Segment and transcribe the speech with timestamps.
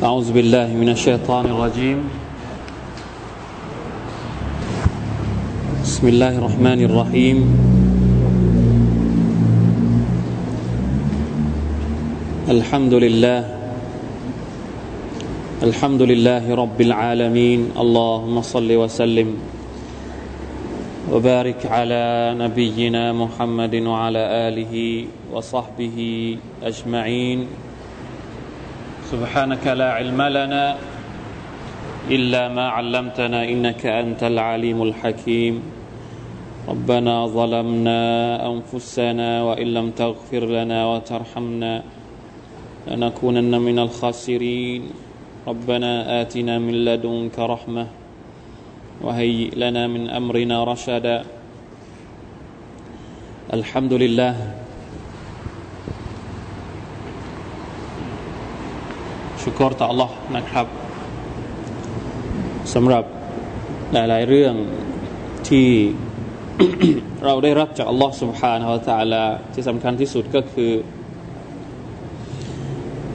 [0.00, 2.08] أعوذ بالله من الشيطان الرجيم.
[5.84, 7.38] بسم الله الرحمن الرحيم.
[12.48, 13.40] الحمد لله.
[15.68, 17.76] الحمد لله رب العالمين.
[17.76, 19.28] اللهم صل وسلم
[21.12, 25.98] وبارك على نبينا محمد وعلى آله وصحبه
[26.64, 27.68] أجمعين.
[29.10, 30.78] سبحانك لا علم لنا
[32.06, 35.54] إلا ما علمتنا إنك أنت العليم الحكيم.
[36.70, 38.00] ربنا ظلمنا
[38.46, 41.74] أنفسنا وإن لم تغفر لنا وترحمنا
[42.86, 44.82] لنكونن من الخاسرين.
[45.50, 47.86] ربنا آتنا من لدنك رحمة
[49.02, 51.18] وهيئ لنا من أمرنا رشدا.
[53.58, 54.34] الحمد لله
[59.49, 60.65] ชุกรต่อ Allah นะครับ
[62.73, 63.03] สำหรับ
[63.93, 64.55] หลายๆเรื่อง
[65.49, 65.67] ที่
[67.25, 70.71] เราได้รับจาก Allah سبحانه และ تعالى ที่สำคัญที่สุดก็คือ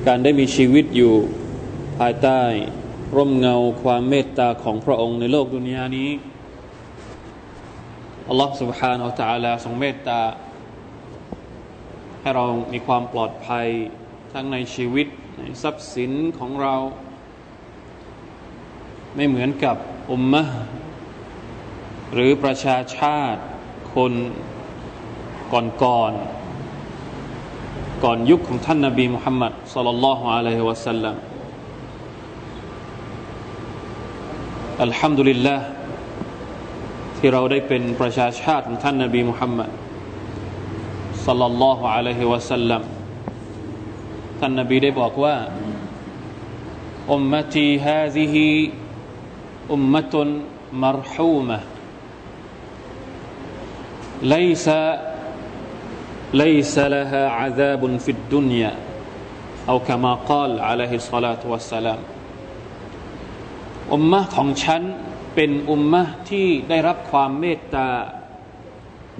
[0.06, 1.14] การได้มีชีวิตอยู่
[1.98, 2.40] ภายใต้
[3.16, 6.10] ร่มเงาความเมตตาของพระองค์ในโลกดุนยานี้
[8.32, 10.20] Allah سبحانه และ تعالى ทรงเมตตา
[12.20, 13.66] ให้เรามีความปลอดภัย
[14.32, 15.23] ทั้งในชีวิตใน
[15.63, 16.75] ทรัพย์สินของเรา
[19.15, 19.75] ไม่เหมือนกับ
[20.11, 20.43] อุมมะ
[22.13, 23.41] หรือประชาชาติ
[23.93, 24.13] คน
[25.53, 26.13] ก่อนก่อน
[28.03, 31.15] ก่อนยุคของท่านนาบีมุฮัมมัดสลลัลลอฮุอะลัยฮิวะสัลลัม
[34.83, 35.55] อัลฮัมดุลิลละ
[37.17, 39.69] ที่เราได้เป็นประชาชาติของท่านนาบีมุฮัมมัด
[41.25, 42.94] สลลัลลอฮุอะลัยฮิวะสัลลัม
[44.44, 45.36] ท่านนบีได้บอกว่า
[47.12, 48.48] อุมมตีฮาซิฮี
[49.72, 50.28] อุมมะตุน
[50.82, 51.58] มรฮูมะ
[54.22, 54.68] ليس
[56.42, 58.72] ليس لها عذاب في الدنيا
[59.68, 62.00] أو كما قال عليه الصلاة والسلام
[63.94, 64.82] อุมมะของฉัน
[65.34, 67.88] เป็นอุมมะที่ได้รับความเมตตา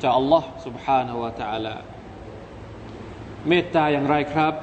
[0.02, 1.74] จากอัลลอฮ์ سبحانه และ تعالى
[3.48, 4.54] เมตตาอย่างไรครับ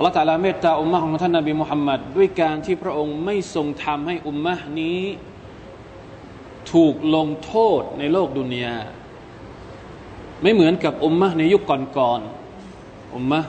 [0.00, 5.00] อัลลอฮฺตาลาเมตตาอุมมะของท่านนบีมุฮัมมัดด้วยการที่พระองค์ไม่ทรงทำให้อุมมะนี้
[6.72, 8.76] ถูกลงโทษในโลกดุนยา
[10.42, 13.40] ไม่เหมือนกับอุมมะในยุคก่อนๆอุมมะ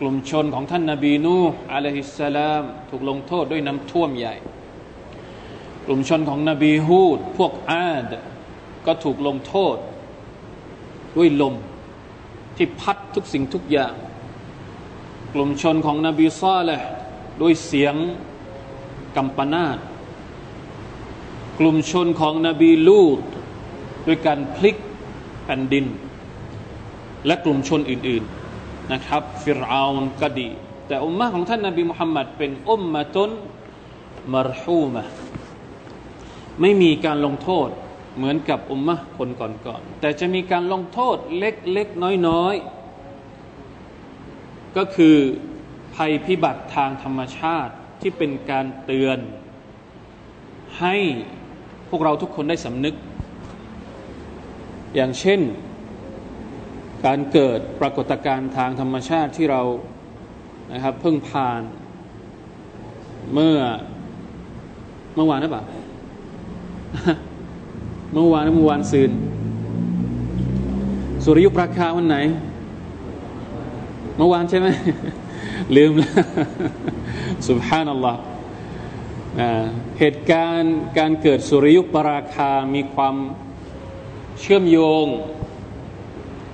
[0.00, 4.34] กลุ่มชนของท่านนบีนูฮ์อะลัยฮิสสลาม ถูกลงโทษด้วยน้ำท่วมใหญ่
[5.86, 8.12] กลุ่มชนของนบีฮูด พวกอาด
[8.86, 9.76] ก็ถูกลงโทษ
[11.16, 11.54] ด้วยลม
[12.56, 13.94] ที่พัดทุกสิ่งทุกอย่าง
[15.38, 16.88] กลุ่มชนของนบีซาเลห์
[17.40, 17.94] ด้วยเสียง
[19.16, 19.78] กัมปนาต
[21.58, 23.20] กลุ่มชนของนบีลูด
[24.06, 24.76] ด้วยการพลิก
[25.44, 25.86] แผ่นดิน
[27.26, 28.24] และกลุ่มชนอื่น
[28.58, 30.48] ๆนะครับ ฟิรอาวนก็ดี
[30.86, 33.30] แต่อุมมะของท่านนบีมุฮัมมัดเป็นอุมมะตน
[34.32, 35.04] มารฮูมะ
[36.60, 37.68] ไม่มีการลงโทษ
[38.16, 42.75] เหมือนกับอุมมะคนก่อนๆแต่จะมีการลงโทษเล็กๆน้อยๆ
[44.76, 45.16] ก็คือ
[45.94, 49.18] ภัยพิบัติทางธรรมชาติที่เป็นการเตือน
[50.80, 50.96] ให้
[51.88, 52.94] พวกเราทุกคนได้สำนึก
[54.94, 55.40] อย่างเช่น
[57.06, 59.62] การเกิดปรากฏการณ์ทางธรรมชาติที่เรา
[60.72, 61.60] นะครับเพิ่งผ่าน
[63.32, 63.58] เมื่อ
[65.14, 65.62] เมื่อวานนะปะ
[68.12, 69.10] เมื่อวานเมื่อวานซืน
[71.24, 72.16] สุริยุปราคาวันไหน
[74.17, 74.67] เมื่อวานใช่ไหม
[75.75, 76.13] ลืมแล้ว
[77.49, 78.19] สุบฮานัลลอฮ์
[79.99, 83.15] เหตุการณ์การเกิดสุริยุปราคา มีความ
[84.39, 85.07] เชื่อมโยง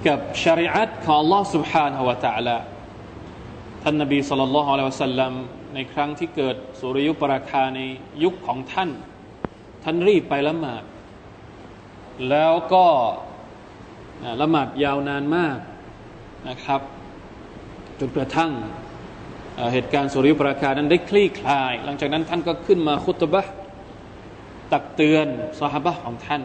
[0.08, 2.58] กับชริอัตของ Allah سبحانه และ تعالى
[3.84, 5.34] ท่านนบีสุลต่านละฮ์อะลัยฮิวะสัลลัม
[5.74, 7.82] ในครั้งที่เกิดสุริยุปราคาใน
[8.24, 8.90] ยุคของท่าน
[9.84, 10.84] ท่านรีบไปละหมาด
[12.30, 12.86] แล้วก็
[14.42, 15.58] ละหมาดยาวนานมาก
[16.50, 16.82] นะครับ
[18.00, 18.52] จนกระทั่ง
[19.74, 23.46] เหตุการณ์สุริยุปราคานั้นได้คลี่คลาย หลังจากนั้นท่านก็ขึ้นมาคุตบะ
[24.74, 25.28] ตักเตือน
[25.60, 26.42] สหบะของท่าน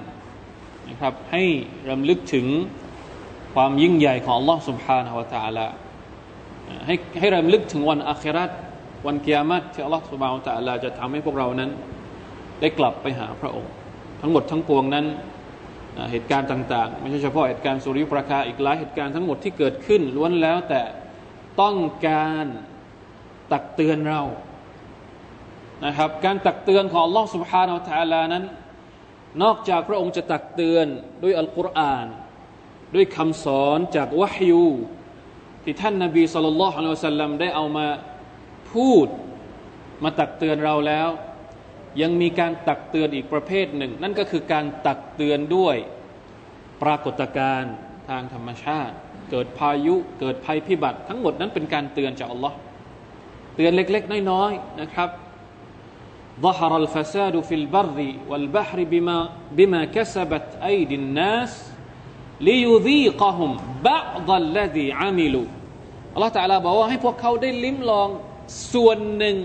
[0.89, 1.43] นะครับให้
[1.91, 2.47] รำลึกถึง
[3.55, 5.67] ความยิ่งใหญ่ของ Allah سبحانه และ تعالى
[6.87, 8.51] ให้ให้รำลึกถึงวันอาคราต
[9.07, 11.71] วันกิยามัตที่ Allah سبحانه และ تعالى จะทำให้พวกเรานั้น
[12.61, 13.73] ได้กลับไปหาพระองค์
[14.21, 15.07] ทั้งหมดทั้งปวงนั้น
[16.11, 20.81] เหตุการณ์ต่างๆ ไม่ใช่เฉพาะเหตุการณ์สุริยุปราคาอีกหลายเหตุการณ์ทั้งหมดที่เกิดขึ้นล้วนแล้วแต่
[21.61, 21.79] ต้อง
[22.09, 22.47] การ
[23.53, 24.23] ตักเตือนเรา
[25.85, 28.45] นะครับการตักเตือนของ Allah سبحانه และ تعالى นั้น
[29.43, 30.87] นอกจากพระองค์จะตักเตือน
[31.23, 32.07] ด้วยอัลกุรอาน
[32.95, 34.67] ด้วยคำสอนจากวะฮยู
[35.65, 37.87] ที่ท่านนาบีสุลต่านละฮ์อัลลอฮฺสัลลัมได้เอามา
[38.73, 39.07] พูด
[40.03, 41.09] มาตักเตือนเราแล้ว
[42.03, 45.77] ยังมีการตักเตือนอีกประเภทหนึ่ง นั่นก็คือการตักเตือนด้วย
[46.83, 47.75] ปรากฏการณ์
[48.09, 48.97] ทางธรรมชาติ
[49.31, 52.57] เกิดพายุเกิดภัยพิบัติ ทั้งหมดนั้นเป็นการเตือนจากอัลลอฮ์
[53.57, 55.11] เตือนเล็กๆ น้อยๆนะครับ
[56.47, 57.99] ظهر الفساد في البر
[58.31, 59.19] والبحر بما
[59.59, 61.53] بما كسبت أيدي الناس
[62.41, 63.51] ليذيقهم
[63.89, 65.49] بعض الذي عملوا
[66.15, 68.09] อัลลอฮฺตะลาบอกว่าให้พวกเขาได้ลิ้มลอง
[68.73, 69.37] ส่วนหนึ่ง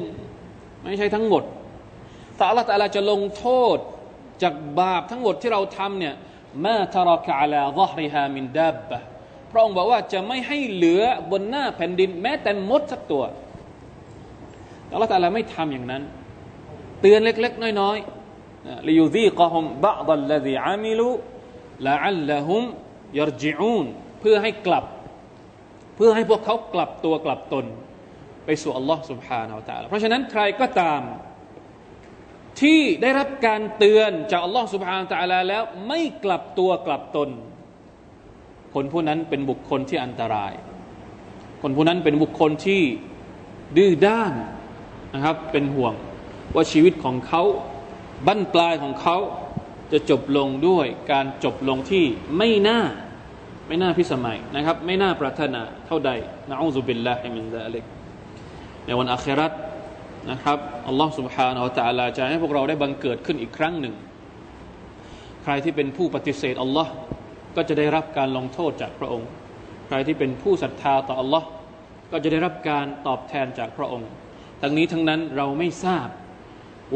[0.84, 1.44] ไม่ใช่ทั้งหมด
[2.38, 3.46] ถ้าอัลลอฮฺตะลาจะลงโท
[3.76, 3.78] ษ
[4.44, 6.16] จากบาปทั้งหมดที่เราทำเนี่ย
[6.66, 9.00] มาทารกะลา ظهرها من دابة
[9.52, 13.24] พระองค์บอกว่าจะไม่ให้เหลือบนหน้าแผ่นดิน แม้แต่มดสักตัว
[14.92, 16.04] อัลลอฮฺตะลาไม่ทำอย่างนั้น
[17.02, 21.08] เตือนเล็กๆ น้อยๆลิยูซีกะฮุมบะดัลลซีอามิลุ
[21.88, 22.64] ละอัลละฮุม
[23.20, 23.86] ยรจิอูน
[24.20, 24.86] เพื่อให้กลับ
[25.96, 27.66] เพื่อให้พวกเขากลับตัวกลับตน
[28.46, 31.02] ไปสู่อัลลอฮ์ سبحانه และ تعالى เพราะฉะนั้นใครก็ตาม
[32.62, 37.30] ที่ได้รับการเตือนจากอัลลอฮ์ سبحانه และ تعالى แล้วไม่กลับตัวกลับตน
[38.74, 40.54] คนผู้นั้นเป็นบุคคลที่อันตราย
[41.62, 42.82] คนผู้นั้นเป็นบุคคลที่
[43.78, 44.34] ดื้อด้าน
[45.14, 45.94] นะครับ เป็นห่วง
[46.56, 47.44] ว่าชีวิตของเขา
[48.28, 49.18] บั้นปลายของเขา
[49.92, 52.06] จะจบลงด้วยการจบลงที่
[52.38, 52.82] ไม่น่า
[53.68, 56.12] ไม่น่าพิสมัยนะครับ ไม่น่าปรารถนาเท่าใด
[56.50, 57.84] นะอูซุบิลลาฮิมินซาลิก
[58.86, 59.54] ในวันอาคราต
[60.32, 63.94] นะครับอัลลอฮ์ سبحانه และ تعالى จะให้พวกเราได้บังเกิดขึ้นอีกครั้งหนึ่ง
[65.44, 66.92] ใครที่เป็นผู้ปฏิเสธอัลลอฮ์
[67.57, 69.29] ก็จะได้รับการลงโทษจากพระองค์
[69.87, 71.47] ใครที่เป็นผู้ศรัทธาต่ออัลลอฮ์
[72.13, 74.09] ก็จะได้รับการตอบแทนจากพระองค์
[74.63, 76.09] ทั้งนี้ทั้งนั้นเราไม่ทราบ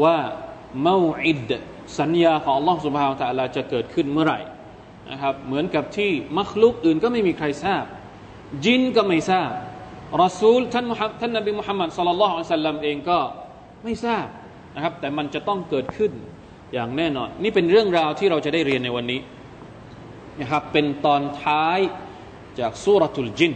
[0.03, 0.17] ว่า
[0.81, 1.51] เมาอิด
[1.99, 4.39] สัญญาของอัลลอฮ์สุบฮาวตะลาจะเกิดขึ้นเมื่อไหร่
[5.11, 7.83] นะครับเหมือนกับที่มัคลุกอื่นก็ไม่มีใครทราบ
[8.63, 9.51] จินก็ไม่ทราบ
[10.23, 13.19] รอซูลท่านมุฮัมท่านนบีมุฮัมมัดสุลลัลลอฮุอะสัลลัมเองก็
[13.83, 14.27] ไม่ทราบ
[14.75, 16.11] นะครับแต่มันจะต้องเกิดขึ้น
[16.73, 19.19] อย่างแน่นอน นี่เป็นเรื่องราวที่เราจะได้เรียนในวันนี้
[20.39, 21.79] นะครับเป็นตอนท้าย
[22.59, 23.53] จากสุรทุลจิน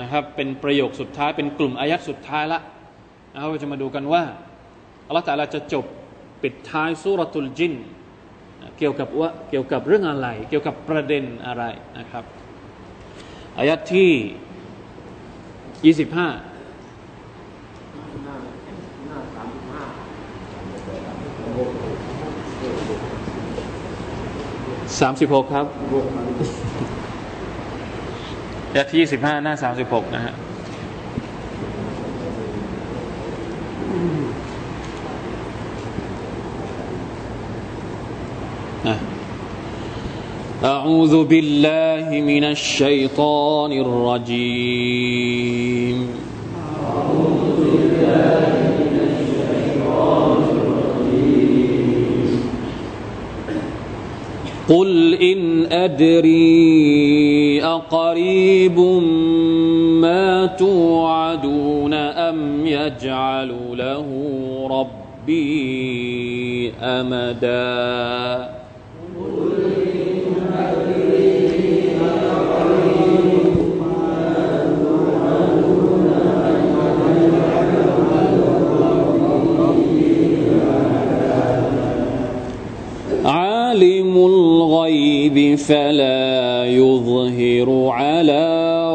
[0.00, 2.60] นะครับเป็นประโยคสุดท้ายเป็นกลุ่มอายัดสุดท้ายละ
[3.34, 4.22] เราจะมาดูกันว่า
[5.06, 5.84] อัลลอฮฺตะลาจะจบ
[6.42, 7.74] ปิดท้ายสุรตุลจิน
[8.78, 11.64] เกี่ยวกับว่าเกี่ยวกับเรื่องอะไร เกี่ยวกับประเด็นอะไร
[11.98, 12.24] นะครับ
[13.58, 14.12] อายัดที่
[15.84, 15.94] ยี่
[24.87, 25.65] สิบห้าสามสิบหกครับ
[28.71, 30.33] อายัดที่ยี่สิบห้าหน้าสามสิบหกนะฮะ
[40.63, 45.97] أعوذ بالله من الشيطان الرجيم
[54.68, 58.78] قل إن أدري أقريب
[60.00, 64.06] ما توعدون أم يجعل له
[64.70, 68.57] ربي أمداً
[84.26, 88.46] الغيب فلا يظهر على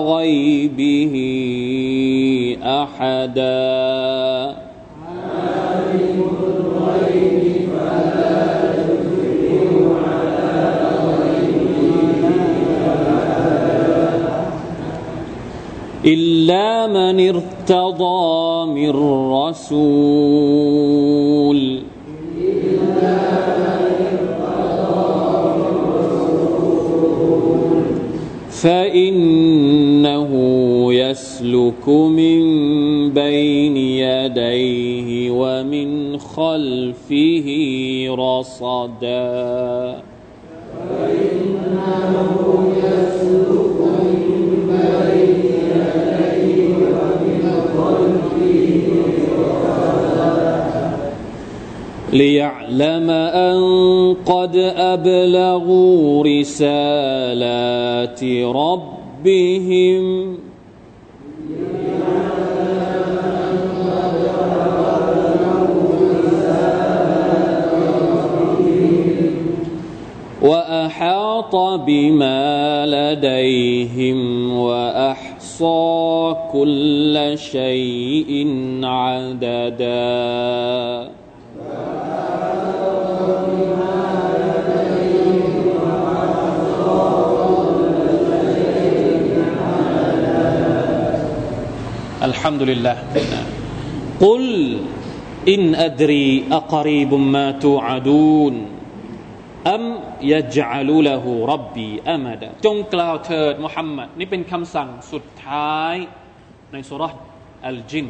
[0.07, 1.13] غيبه
[2.63, 4.63] أحدا.
[16.05, 18.91] إلا من ارتضى من
[19.31, 20.72] رسول.
[28.63, 30.31] فإنه
[30.93, 32.43] يسلك من
[33.13, 37.47] بين يديه ومن خلفه
[38.19, 39.95] رصدا.
[40.89, 42.31] فإنه
[42.77, 44.23] يسلك من
[44.71, 45.43] بين
[45.75, 47.43] يديه ومن
[47.75, 48.67] خلفه
[49.39, 50.33] رصدا
[52.13, 53.59] ليعلم أن
[54.25, 56.23] قد أبلغوا
[58.03, 58.23] آيات
[58.55, 60.37] ربهم
[70.41, 74.19] وأحاط بما لديهم
[74.57, 78.31] وأحصى كل شيء
[78.83, 80.32] عددا
[92.53, 92.93] มดุลิลละ
[94.23, 94.45] กุล
[95.51, 98.55] อินอัดรีอักรีบุมมาตูอาดูน
[99.71, 99.83] อัม
[100.33, 105.95] ยัจอาลูละหูรบบีอามาดะจงกล่าวเถิดมุฮัมมัดนี่เป็นคำสั่งสุดท้าย
[106.71, 107.15] ในสุรษ
[107.67, 108.07] อัลจิน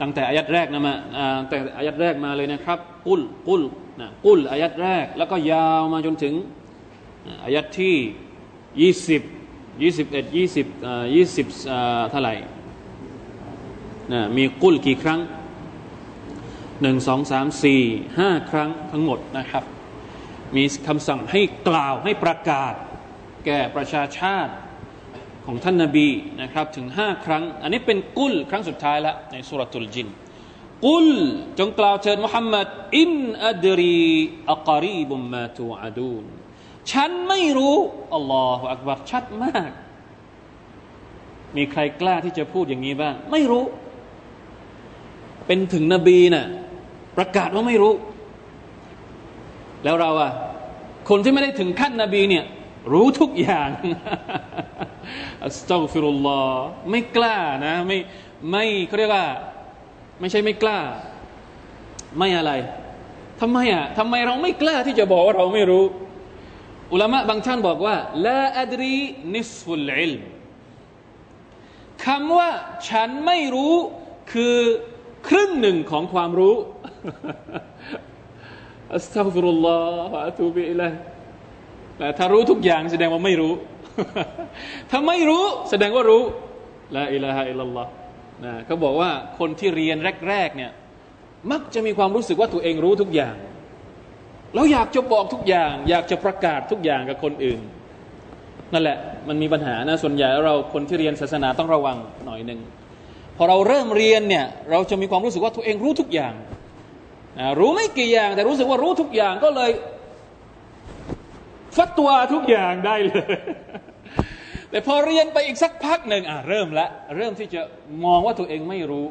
[0.00, 0.94] ตั้งแต่อายัดแรกนะมา
[1.40, 3.62] ตั้งแต่อายัดแรกมาเลยนะครับ กุลกุล
[4.00, 6.34] นะกุลอายัดแรก แล้วก็ยาวมาจนถึง
[7.44, 7.96] อายัดที่
[8.80, 9.22] ยี่สิบ
[9.82, 10.66] ยี่สิบเอ็ดยี่สิบ
[11.14, 11.46] ยี่สิบ
[12.10, 12.34] เท่าไหร่
[14.12, 15.20] นะมีกุลกี่ครั้ง
[16.82, 17.82] หนึ่งสองสามสี่
[18.18, 19.64] ห้าครั้งทั้งหมดนะครับ
[20.56, 22.74] มีคำสั่งให้กล่าวให้ประกาศ
[23.46, 24.52] แก่ประชาชาติ
[25.46, 26.08] ของท่านนาบี
[26.40, 30.08] นะครับ ถึงห้าครั้ง อันนี้เป็นกุลครั้งสุดท้ายละในสุรทูลจิน
[30.86, 31.08] กุล
[31.58, 32.66] จงกล่าวเชิญมุฮัมมัด
[32.98, 33.10] อิน
[33.46, 34.04] อัดรี
[34.52, 36.24] อักรีบุมมาตูอาดูน
[36.92, 37.76] ฉันไม่รู้
[38.14, 39.70] อัลลอฮฺอักบัรชัดมาก
[41.56, 43.64] มีใครกล้าที่จะพูดอย่างนี้บ้าง ไม่รู้
[45.48, 46.46] เป็นถึงนบีนะ่ะ
[47.16, 47.94] ประกาศว่าไม่รู้
[49.84, 50.32] แล้วเราอะ
[51.08, 52.44] คนที่ไม่ได้ถึงขั้นนบีเนี่ย
[52.92, 53.68] รู้ทุกอย่าง
[55.44, 57.36] อัสตัฟิรุลลอฮ์ไม่กล้า
[57.66, 57.98] นะ ไม่
[58.50, 59.26] ไม่เขาเรียกว่า
[60.20, 60.78] ไม่ใช่ไม่กล้า
[62.18, 62.52] ไม่อะไร
[63.40, 65.84] ทำไมอะทำไมเราไม่กล้าที่จะบอกว่าเราไม่รู้
[66.92, 68.98] อุลามะบางท่านบอกว่าละอัดรี
[69.34, 70.12] นิสฟุลอิล
[72.06, 72.50] คำว่า
[72.88, 73.74] ฉันไม่รู้
[74.32, 74.56] คือ
[75.28, 76.54] ครึ่งหนึ่งของความรู้
[78.94, 80.92] อัสตัฟุรุลลอฮฺอะตูบิอิลัย
[81.98, 83.52] แต่ถ้ารู้ทุกอย่างแสดงว่าไม่รู้
[84.90, 86.22] ถ้าไม่รู้แสดงว่ารู้
[86.96, 87.90] ละอิลาฮะอิลลัลลอฮ์
[88.44, 89.96] นะเขาบอกว่าคนที่เรียน
[90.28, 90.70] แรกๆเนี่ย
[91.52, 93.34] มักจะมีความรู้สึกว่าตัวเองรู้ทุกอย่าง
[94.54, 97.60] แล้วอยากจะบอกทุกอย่าง อยากจะประกาศทุกอย่างกับคนอื่น
[98.72, 102.60] นั่นแหละมันมีปัญหานะส่วนใหญ่เราคนที่เรียนศาสนาต้องระวังหน่อยหนึ่ง
[103.38, 106.34] พอเราเริ่มเรียนเนี่ยเราจะมีความรู้สึกว่าตัวเองรู้ทุกอย่าง
[107.58, 109.70] รู้ไม่กี่อย่าง แต่รู้สึกว่ารู้ทุกอย่างก็เลย
[111.76, 113.36] ฟัดตัวทุกอย่างได้เลย
[114.70, 117.60] แต่พอเรียนไปอีกสักพักหนึ่งอะเริ่มละเริ่มที่จะ
[118.04, 119.06] มองว่าตัวเองไม่รู้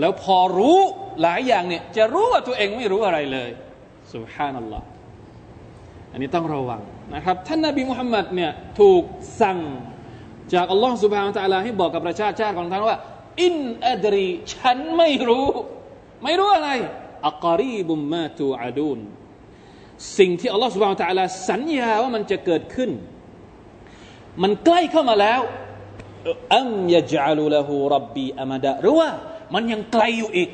[0.00, 0.78] แล้วพอรู้
[1.22, 3.50] หลายอย่างเนี่ยจะรู้ว่าตัวเองไม่รู้อะไรเลย
[4.12, 4.86] สุบฮานัลลอฮ์
[6.12, 6.80] อันนี้ต้องระวัง
[7.14, 8.50] นะครับ ท่านนาบีมุฮัมมัดเนี่ย
[8.80, 9.02] ถูก
[9.42, 9.58] สั่ง
[10.52, 12.98] จากอัลลอฮ์สุบฮานตะลาให้บอกกับประชาชาติของท่านว่า
[13.42, 13.54] อิน
[13.90, 15.46] อัดรีฉันไม่รู้
[16.24, 16.70] ไม่รู้อะไร
[17.28, 18.98] อักรีบุมมาตูอาดูน
[20.18, 22.90] สิ่งที่อัลลอฮ์สุบฮานตะลาสัญญาว่ามันจะเกิดขึ้น
[24.42, 25.40] มันใกล้เข้ามาแล้ว
[26.56, 29.10] อัมยะจัลูละหูรับบีอามาดะหรือว่า
[29.54, 30.50] มันยังไกลอยู่อีก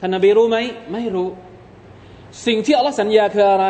[0.00, 0.58] ท่านนบีรู้ไหม
[0.92, 1.28] ไม่รู้
[2.46, 3.66] สิ่งที่อัลลอฮ์สัญญาคืออะไร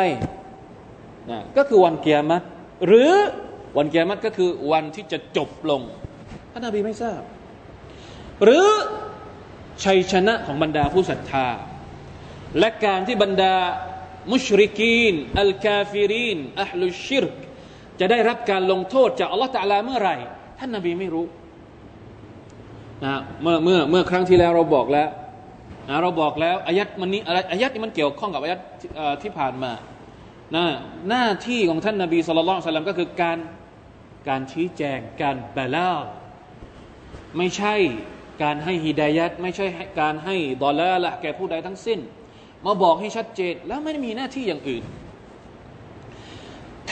[1.29, 2.43] นะก็คือวันเกียรติ
[2.87, 3.13] หรือ
[3.77, 5.81] วันเกียรติก็คือวันที่จะจบลง
[6.51, 7.21] ท่านนบีไม่ทราบ
[8.43, 8.67] หรือ
[9.85, 11.47] ชัยชนะของบรรดาผู้ศรัทธา
[12.59, 13.55] และการที่บรรดา
[14.31, 17.35] มุชริกีนอัลกาฟิรินอัลลุชิรก
[17.99, 20.15] จะได้รับการลงโทษจากอัลลอฮฺตะลาเมื่อไหร่
[20.59, 21.25] ท่านนบีไม่รู้
[23.03, 25.09] นะเมื่อเมื่อเมื่อครั้งที่แล้วเราบอกแล้ว
[25.89, 27.21] นะเราบอกแล้วอายัดมันนี้
[27.51, 28.59] อายัดนี้มันเกี่ยวข้องกับอายัด
[29.23, 29.71] ที่ผ่านมา
[30.55, 30.65] นะ
[31.09, 33.37] หน้าที่ของท่านนบีสุลต่านก็คือการ
[34.29, 35.91] การชี้แจงการแปลา
[37.37, 37.75] ไม่ใช่
[38.43, 39.65] การให้ฮิดายัดไม่ใช่
[40.01, 41.99] การให้ดอลลาละแก่ผู้ใดทั้งสิ้น
[42.65, 44.83] มาบอกให้ชัดเจนแล้วไม่ได้มีหน้าที่อย่างอื่น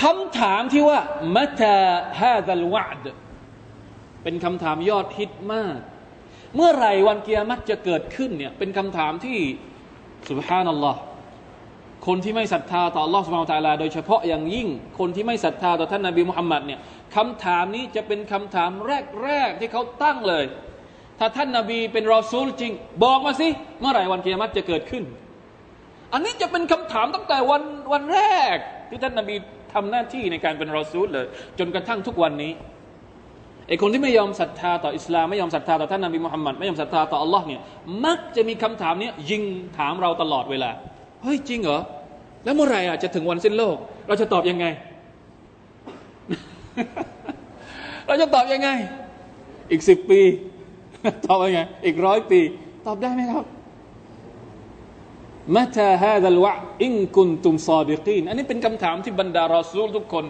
[0.01, 1.00] คำถามที่ว่า
[1.36, 1.77] มัตา
[2.20, 3.06] ฮาดัลวะด
[4.24, 5.79] เป็นคำถามยอดฮิตมาก
[6.56, 9.38] เมื่อไหร่วันเกียรติจะเกิดขึ้นเนี่ยเป็นคำถามที่
[10.29, 11.00] สุบฮานัลลอฮ์
[12.07, 16.81] คนที่ไม่ศรัทธาต่อ Allah س ب ح ا ن และ تعالى โดยเฉพาะอย่างยิ่ง คนที่ไม่ศรัทธาต่อท่านนบีมุฮัมมัดเนี่ย
[17.16, 18.71] คำถามนี้จะเป็นคำถาม
[19.23, 20.45] แรกๆที่เขาตั้งเลย
[21.19, 22.73] ถ้าท่านนบีเป็นรอซูลจริง
[23.04, 23.49] บอกมาสิ
[23.81, 25.04] เมื่อไหร่วันเกียรติจะเกิดขึ้น
[26.12, 28.21] อันนี้จะเป็นคำถามตั้งแต่วันวันแร
[28.54, 28.57] ก
[28.88, 29.35] ที่ท่านนบี
[29.75, 31.26] ทำหน้าที่ในการเป็นรอซูลเลย
[31.59, 32.52] จนกระทั่งทุกวันนี้
[33.69, 37.61] ไอคนที่ไม่ยอมศรัทธาต่ออิสลามไม่ยอมศรัทธาต่อท่านนบีมุฮัมมัดไม่ยอมศรัทธาต่ออัลลอฮ์เนี่ย
[38.04, 39.42] มักจะมีคำถามนี้ยิง
[39.78, 40.71] ถามเราตลอดเวลา
[41.23, 41.81] เฮ้ยจริงเหรอ
[42.48, 43.77] แล้วเมื่อไหร่อะจะถึงวันสิ้นโลก
[44.08, 44.66] เราจะตอบยังไง
[48.08, 48.70] เราจะตอบยังไง
[49.72, 50.22] อีกสิบปี
[51.27, 52.39] ตอบยังไง อีกร้อยปี
[52.88, 53.46] ตอบได้ไหมครับ
[55.56, 60.25] มะตาฮาดัลวะอิงกุนตุมซอดิกีนอันนี้เป็นคำถามที่บรรดารอซูลทุกคน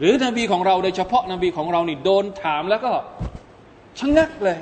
[0.00, 2.92] หรือนบีของเราโดยเฉพาะนบีของเรานี่โดนถามแล้วก็
[3.98, 4.58] ชะงักเลย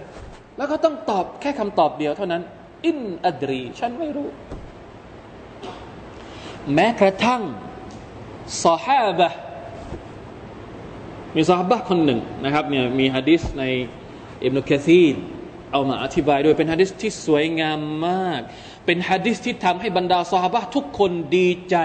[0.59, 2.43] แล้วก็ต้องตอบแค่คำตอบเดียวเท่านั้น
[2.87, 4.29] อินอัดรี ฉันไม่รู้
[6.75, 7.43] แม้กระทั่ง
[8.65, 9.29] ซอฮาบะ
[11.35, 13.65] มีซอฮาบะคนหนึ่งนะครับเนี่ยมีฮะดิษใน
[14.45, 15.15] อิบนุคาซีน
[15.73, 18.41] เอามาอธิบายด้วยเป็นฮะดิษที่สวยงามมาก
[18.87, 21.77] เป็นฮะดิษที่ทำให้บรรดาซอฮาบะทุกคนดีใจ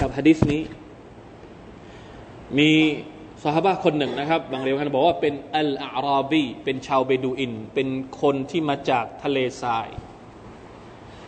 [0.00, 0.62] กับฮะดิษนี้
[2.58, 2.70] มี
[3.42, 7.88] ซอฮาบะคนหนึ่งนะครับ บางเรียนบอกว่าเป็นอัลอาราบีเป็นชาวเบดูอิน เป็น
[8.20, 9.88] คนที่มาจากทะเลทราย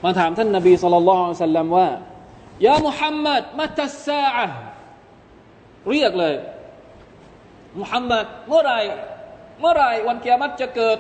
[0.05, 1.89] มาถามท่านนบีสุลต่านสัลลัมว่า
[2.67, 4.47] ยามุฮัมมัดมาตัสซาอะ
[5.91, 6.35] เรียกเลย
[7.81, 8.75] มุฮัมมัดเมื่อไร
[9.61, 10.99] เมื่อไรวันเกียรติจะเกิด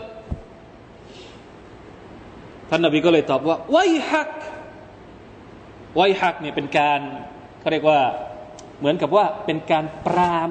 [2.70, 3.78] ท่านนบีก็เลยตอบว่าไว
[4.10, 4.30] ฮัก
[5.96, 7.00] ไวฮักเนี่ยเป็นการ
[7.60, 8.00] เขาเรียกว่า
[8.78, 10.50] เหมือนกับว่าเป็นการปราม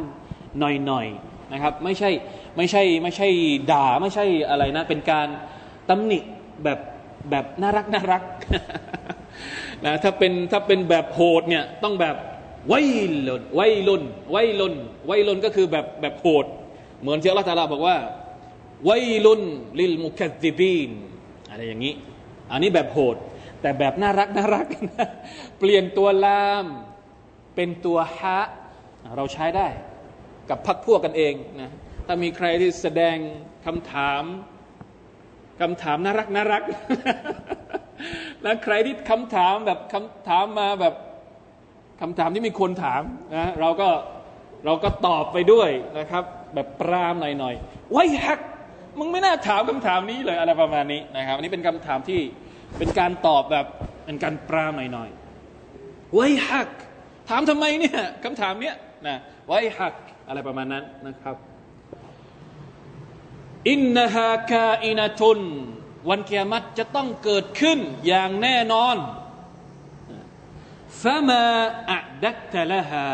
[0.60, 2.10] หน่อยๆนะครับ ไม่ใช่
[2.58, 3.28] ไม่ใช่ไม่ใช่
[3.72, 5.28] ด่าไม่ใช่อะไรนะ เป็นการ
[5.90, 6.20] ตำหนิ
[6.64, 6.80] แบบ
[7.30, 8.24] แบบน่ารักน่ารัก
[9.86, 12.16] นะถ้าเป็นถ้าเป็นแบบโหดเนี่ยต้องแบบ
[12.68, 12.74] ไว
[13.28, 14.76] ลุนไวลุนไวลุน
[15.08, 16.46] ไวลุนก็คือแบบแบบโหด
[17.02, 17.98] เหมือนที่อัลลอฮฺตาลาบอกว่า
[18.86, 18.92] ไว
[19.26, 19.42] ลุน
[19.80, 20.90] ลิลมุคัซิบีน
[21.50, 21.94] อะไรอย่างนี้
[22.52, 23.16] อันนี้แบบโหด
[23.62, 24.66] แต่แบบน่ารักน่ารัก
[25.60, 26.66] เปลี่ยนตัวลาม
[27.56, 28.40] เป็นตัวฮะ
[29.18, 29.68] เราใช้ได้
[30.50, 31.72] กับพักพวกกันเองนะ
[32.06, 33.18] ถ้ามีใครที่แสดง
[33.66, 34.24] คำถาม
[35.62, 36.64] คำถามน่ารักน่ารัก
[38.44, 40.94] แล้วใครที่คำถามแบบคำถามมาแบบ
[42.02, 43.02] คำถามที่มีคนถาม
[43.36, 43.90] นะเราก็
[44.66, 45.70] เราก็ตอบไปด้วย
[46.00, 46.24] นะครับ
[46.56, 48.40] แบบปรามหน่อยๆไว้ฮัก
[49.00, 52.22] มึงไม่น่าถามคำถามนี้เลยอะไรประมาณนี้นะครับ อันนี้เป็นคำถามที่
[52.78, 53.66] เป็นการตอบแบบ
[54.06, 56.70] เป็นการปรามหน่อยๆไว้ฮัก
[57.30, 58.76] ถามทำไมเนี่ยคำถามเนี้ย
[59.08, 59.96] นะไว้ฮัก
[60.28, 61.36] อะไรประมาณนั้นนะครับ
[63.70, 65.40] อินนาฮากาอินาทุน
[66.10, 68.96] วันเกียรติจะต้องเกิดขึ้นอย่างแน่นอน
[71.02, 71.44] ฟะมา
[71.92, 73.08] อัดักตะละฮา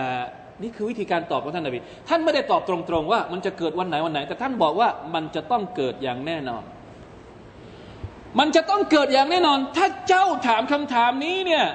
[0.62, 6.64] นี่คือวิธีการตอบของท่านนบีท่านไม่ได้ตอบตรงๆว่า มันจะเกิดวันไหนวันไหน แต่ท่านบอกว่ามันจะต้องเกิดอย่างแน่นอน
[8.40, 11.66] มันจะต้องเกิดอย่างแน่นอน ถ้าเจ้าถามคำถามนี้เนี่ย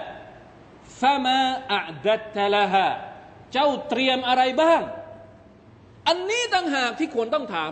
[1.00, 1.38] ฟะมา
[1.72, 2.86] อัดักตะละฮา
[3.52, 4.80] เจ้าเตรียมอะไรบ้าง
[6.08, 7.70] อันนี้ต่างหากที่ควรต้องถาม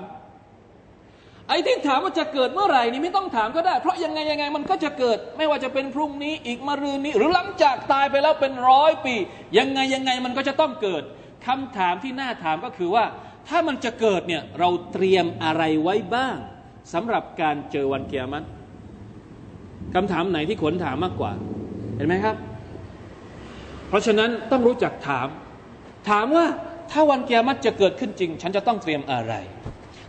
[1.49, 9.15] ไอ้ที่ถามว่าจะเกิดเมื่อไหร่นี่ไม่ต้องถามก็ได้ เพราะยังไงยังไงมันก็จะเกิด ไม่ว่าจะเป็นพรุ่งนี้อีกมะรืนนี้ หรือหลังจากตายไปแล้วเป็นร้อยปี
[9.59, 11.03] ยังไงยังไงมันก็จะต้องเกิด
[11.47, 13.05] คำถามที่น่าถามก็คือว่า
[13.49, 16.37] ถ้ามันจะเกิดเนี่ยเราเตรียมอะไรไว้บ้าง
[16.93, 18.45] สำหรับการเจอวันเกียรติ
[19.95, 21.33] คำถามไหนที่ควรถามมากกว่า
[21.97, 22.37] เห็นไหมครับ
[23.89, 25.29] เพราะฉะนั้นต้องรู้จักถาม
[26.11, 26.47] ถามว่า
[26.91, 29.35] ถ้าวันเกียรติจะเกิดขึ้นจริง ฉันจะต้องเตรียมอะไร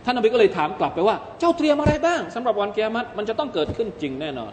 [0.06, 4.52] ท่านนบีก็เลยถามกลับไปว่า เจ้าเตรียมอะไรบ้างสำหรับวันเกียรติมันจะต้องเกิดขึ้นจริงแน่นอน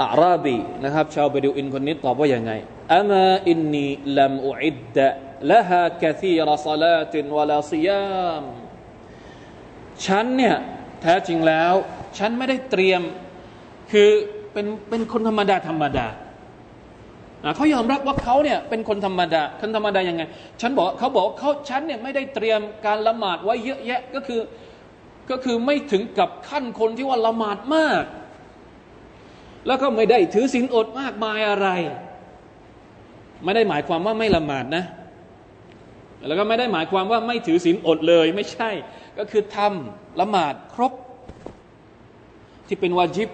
[0.00, 2.52] อาราบีนะครับ ชาวเบดูอินคนนี้ตอบว่าอย่างไง
[2.92, 3.86] อามาอินนี
[4.18, 5.06] ลัมอุอิดดะ
[5.50, 8.44] ละฮะกะซีรซาลาตินวลาซิยาม
[10.04, 10.56] ฉันเนี่ย
[11.02, 11.72] แท้จริงแล้ว
[12.18, 13.02] ฉันไม่ได้เตรียม
[13.92, 14.08] คือ
[14.52, 16.06] เป็นเป็นคนธรรมดาธรรมดา
[17.56, 20.22] เขายอมรับว่าเขาเนี่ยเป็นคนธรรมดาคนธรรมดายังไง
[20.60, 24.40] ฉันบอกเขาบอกเขาฉันเนี่ยไม่ได้เตรียมการละหมาดไว้เยอะแยะก็คือ
[25.30, 28.04] ก็คือไม่ถึงกับขั้นคนที่ว่าละหมาดมาก
[29.66, 31.68] แล้วก็ไม่ได้ถือศีลอดมากมายอะไร
[33.44, 34.84] ไม่ได้หมายความว่าไม่ละหมาดนะ
[36.26, 38.70] แล้วก็ไม่ได้หมายความว่าไม่ถือศีลอดเลยไม่ใช่
[39.18, 40.92] ก็คือทำละหมาดครบ
[42.68, 43.28] ที่เป็นวาจิบ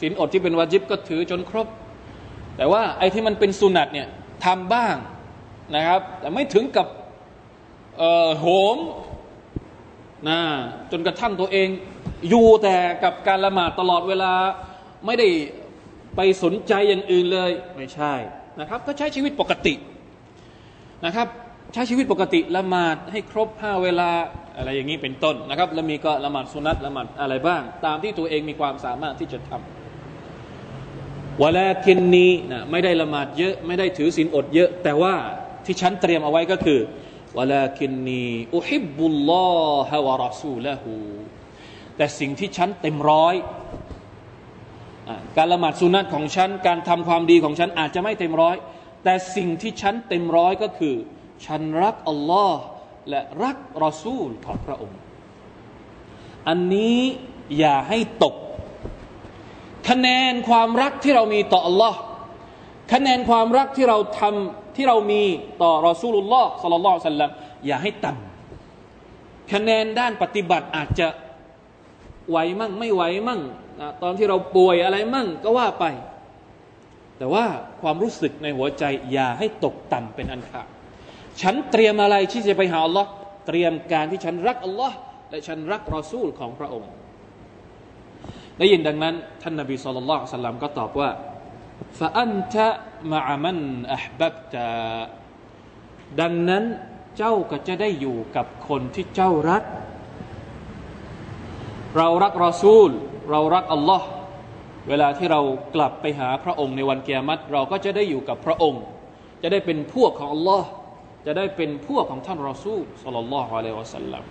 [0.00, 1.66] ศีลอดที่เป็นวาจิบก็ถือจนครบ
[2.60, 4.08] แต่ว่าไอ้ที่มันเป็นสุนัตเนี่ย
[4.44, 4.96] ทำบ้าง
[5.76, 6.86] นะครับ แต่ไม่ถึงกับ
[8.38, 8.46] โห
[8.76, 8.78] ม
[10.28, 10.40] นะ
[10.92, 11.68] จนกระทั่งตัวเอง
[12.28, 14.32] อยู่แต่กับการละหมาดตลอดเวลา
[15.06, 15.28] ไม่ได้
[16.16, 18.12] ไปสนใจอย่างอื่นเลย ไม่ใช่
[18.60, 19.74] นะครับ ก็ใช้ชีวิตปกติ
[21.06, 21.26] นะครับ
[21.74, 24.10] ใช้ชีวิตปกติละหมาดให้ครบห้าเวลา
[24.56, 29.79] อะไรอย่างนี้เป็นต้นนะครับ แล้วมีก็ละหมาดสุนัตละหมาดอะไรบ้าง ตามที่ตัวเองมีความสามารถที่จะทำ
[31.42, 35.14] วลาคินนีนะไม่ได้ละหมาดเยอะ ไม่ได้ถือศีลอดเยอะ แต่ว่า
[35.64, 36.80] ที่ฉันเตรียมเอาไว้ก็คือ
[37.38, 38.26] วลาคินนี
[38.56, 40.94] อุฮิบุลลอฮะวะรอซูละหู
[41.96, 43.34] แต่สิ่งที่ฉันเต็มร้อย
[45.36, 48.56] การละหมาดสุนัตของฉัน การทำความดีของฉันอาจจะไม่เต็มร้อย
[49.04, 50.96] แต่สิ่งที่ฉันเต็มร้อยก็คือ
[51.46, 52.60] ฉันรักอัลลอฮ์
[53.08, 54.98] และรักรอซูลของพระองค์
[56.48, 57.00] อันนี้
[57.58, 58.34] อย่าให้ตก
[59.90, 61.94] คะแนนความรักที่เรามีต่อ Allah
[62.92, 65.22] คะแนนความรักที่เราทำที่เรามี
[65.62, 67.30] ต่อรอซูลุลลอฮ์สัลลัลลอฮุซัลลัม
[67.66, 71.08] อย่าให้ต่ำคะแนนด้านปฏิบัติอาจจะ
[72.30, 73.40] ไหวมั่งไม่ไหวมั่ง
[74.02, 75.84] ตอนที่เราป่วยอะไรมั่งก็ว่าไป
[77.18, 77.44] แต่ว่า
[77.80, 80.66] ความรู้สึกในหัวใจ อย่าให้ตกต่ำเป็นอันขาด
[81.40, 83.08] ฉันเตรียมอะไรที่จะไปหาอัลลอฮ์
[83.46, 84.96] เตรียมการที่ฉันรักอัลลอฮ์
[85.30, 86.90] และฉันรักรอซูลของพระองค์
[88.60, 91.10] ได้ยินดังนั้น ท่านนบีสุลต่านสัลลัมก็ตอบว่า
[91.98, 92.68] ฟาอันตะ
[93.12, 93.58] มะมัน
[93.94, 94.68] อัพบับตา
[96.20, 96.64] ดังนั้น
[97.18, 99.62] เจ้าก็จะได้อยู่กับคนที่เจ้ารัก
[101.96, 102.90] เรารักรอซูล
[103.30, 104.06] เรารักอัลลอฮ์
[104.88, 105.40] เวลาที่เรา
[105.74, 108.82] กลับไปหาพระองค์ในวันเกียรติเราก็จะได้อยู่กับพระองค์
[109.42, 110.68] จะได้เป็นพวกของอัลลอฮ์
[111.26, 114.22] จะได้เป็นพวกของท่านรอซูลสัลลัลลอฮุอะลัยฮิวะสัลลัม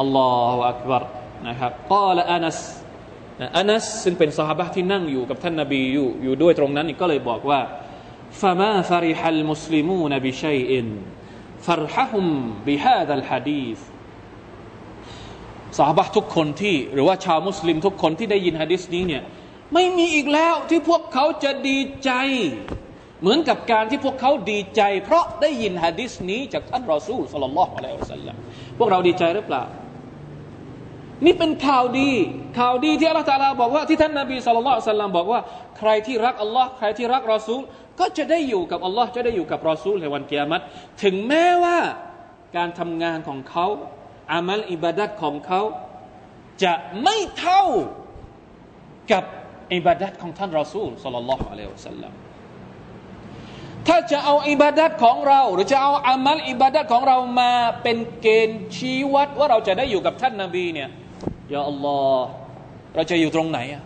[0.00, 1.04] الله أكبر
[1.48, 2.60] นะครับกล่าวอานัส
[3.56, 7.60] อานัสซึ่งเป็นสหายที่นั่งอยู่กับท่านนาบีอยู่อยู่ด้วยตรงนั้นก็เลยบอกว่า
[8.40, 12.26] فما فرح المسلمون بشيء فرحهم
[12.68, 13.78] بهذا الحديث
[15.78, 19.22] สหายทุกคนที่หรือว่าชาวมุสลิมทุกคนที่ได้ยินฮะดีษนี้เนี่ย
[19.74, 22.10] ไม่มีอีกแล้วที่พวกเขาจะดีใจ
[23.20, 28.36] เหมือนกับการที่พวกเขาดีใจ เพราะได้ยินฮะดีษนี้จากท่านรอซูลصلى الله عليه وسلم
[28.78, 29.62] พวกเราดีใจหรือเปล่า
[31.24, 32.10] นี่เป็นข่าวดี
[32.58, 35.40] ข่าวดีที่อัลลอฮฺตาลาบอกว่าที่ท่านนาบีสุลต่านสัลลัมบอกว่า
[35.78, 37.60] ใครที่รักอัลลอฮ์ใครที่รักรอซูล
[38.00, 40.62] ก็จะได้อยู่กับอัลลอฮ์จะได้อยู่กับรอซูลในวันเกียรติ
[41.02, 41.78] ถึงแม้ว่า
[42.56, 43.66] การทำงานของเขา
[44.32, 45.60] อามัลอิบาดัตของเขา
[46.62, 47.62] จะไม่เท่า
[49.12, 49.24] กับ
[49.74, 52.12] อิบาดัตของท่านรอซูลสัลลัลลอฮุอะลัยฮิสัลลัม
[53.88, 57.52] ถ้าจะเอาอิบาดัตของเรา หรือจะเอาอามัลอิบาดัตของเรามา
[57.82, 60.88] เป็นเกณฑ์ชี้วัดว่าเราจะได้อยู่กับท่านนาบีเนี่ย
[61.52, 62.26] ยาอัลลอฮ์
[62.94, 63.84] เราจะอยู่ตรงไหนอะ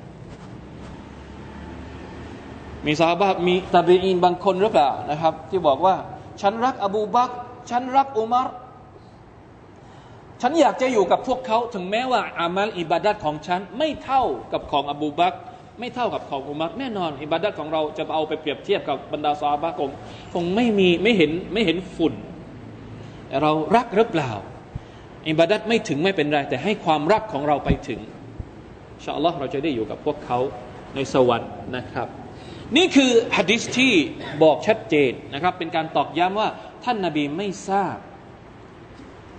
[2.86, 5.94] มีสาบะมีตาบีอินบางคนหรือเปล่านะครับ ที่บอกว่า
[6.40, 7.30] ฉันรักอบูบัก
[7.70, 8.48] ฉันรักอุมาร
[10.42, 15.34] ฉันอยากจะอยู่กับพวกเขาถึงแม้ว่าอามัลอิบาดัตของฉันไม่เท่ากับของอบูบัก
[15.78, 19.90] ไม่เท่ากับของอุมัรแน่นอน อิบาดัตของเราจะเอาไปเปรียบเทียบกับบรรดาซาบะคง
[20.34, 22.14] คงไม่มีไม่เห็นไม่เห็นฝุ่น
[23.42, 24.30] เรารักหรือเปล่า
[25.29, 27.99] อิบาดัตไม่ถึงไม่เป็นไร แต่ให้ความรักของเราไปถึง
[29.03, 30.39] ชาอัลลอฮ์เราจะได้อยู่กับพวกเขา
[30.95, 32.07] ในสวรรค์นะครับ
[32.77, 33.93] นี่คือฮะดิษที่
[34.43, 36.49] บอกชัดเจนนะครับ เป็นการตอกย้ำว่า
[36.83, 37.97] ท่านนาบีไม่ทราบ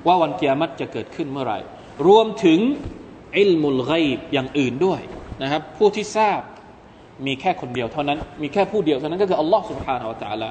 [0.07, 1.59] ว่าวันเกียรติจะเกิดขึ้นเมื่อไหร่
[2.07, 2.61] รวมถึง
[3.38, 5.01] อิลมุลไกบอย่างอื่นด้วย
[5.42, 6.40] นะครับ ผู้ที่ทราบ
[7.27, 10.49] มีแค่คนเดียวเท่านั้น มีแค่ผู้เดียวเท่านั้นก็คืออัลลอฮ์ سبحانه และ تعالى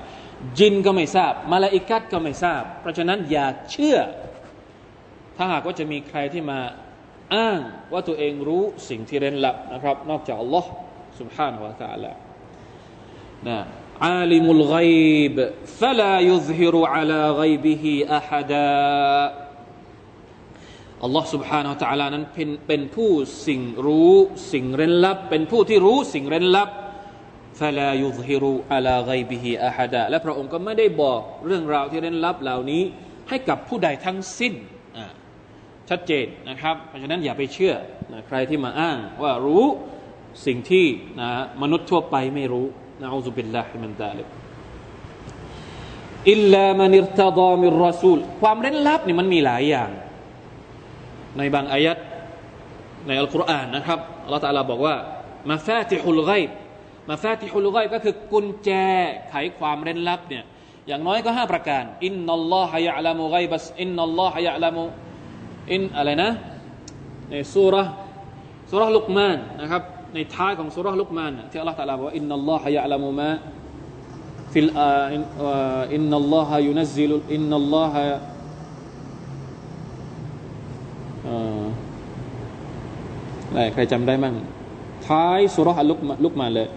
[0.57, 3.97] จินก็ไม่ทราบมาลาอิกัดก็ไม่ทราบ เพราะฉะนั้นอย่าเชื่อ
[5.39, 6.59] ถ้าหากว่าจะมีใครที่มา
[7.35, 7.59] อ้าง
[7.93, 10.69] ว่าตัวเองรู้สิ่งที่เร้นลับนะครับ นอกจากอัลลอฮ์
[11.19, 12.11] سبحانه และ تعالى
[13.47, 13.59] นะ
[14.07, 15.35] عالم الغيب
[15.79, 17.85] فلا يظهر على غيبه
[18.19, 18.73] أحدا
[21.03, 23.11] อัลลอฮ์ سبحانه และ تعالى นั้นเป็นเป็นผู้
[23.47, 24.13] สิ่งรู้
[24.53, 26.69] สิ่งเร้นลับ เป็นผู้ที่รู้สิ่งเร้นลับ
[27.59, 28.43] فلا يظهر
[28.73, 32.83] على غيبه أحدا และพระองค์ก็ไม่ได้บอกเรื่องราวที่เร้นลับเหล่านี้
[33.29, 34.53] ให้กับผู้ใดทั้งสิ้น
[35.90, 37.74] ชัดเจนนะครับ เพราะฉะนั้นอย่าไปเชื่อ
[38.12, 39.64] นะใครที่มาอ้างว่ารู้
[40.46, 40.86] สิ่งที่
[41.20, 41.28] นะ
[41.62, 42.66] มนุษย์ทั่วไปไม่รู้
[43.00, 44.26] นะอูซุบิลลาฮิมันดาลิก
[46.30, 49.90] إلا من ارتضى من رسول ความเร้นลับนี่มันมีหลายอย่าง
[51.38, 51.98] ในบางอายัด
[53.06, 54.94] ในอัลกุรอานนะครับอัลลอฮฺตาลาบอกว่า
[55.50, 56.50] مفاتح الغيب
[57.10, 58.70] مفاتح الغيب ก็คือกุญแจ
[59.28, 60.44] ไขความเร้นลับเนี่ย
[60.88, 66.30] อย่างน้อยก็ห้าประการإن الله يعلم غيب الس إن الله يعلم إن อะไรนะ
[67.30, 67.74] ในสุร
[68.70, 69.82] สุรลุกมานนะครับ
[70.14, 73.32] ในท้ายของสุรลุกมานที่อัลลอฮฺตรัสว่าإن الله يعلم ما
[74.52, 74.70] ฟิล
[75.94, 78.04] อินนัลลอฮะยุนซิลอินนัลลอฮะ
[83.50, 84.34] อะไรใครจำได้มั่ง
[85.08, 86.68] ท้ายสุรษลุกลุกมานเลย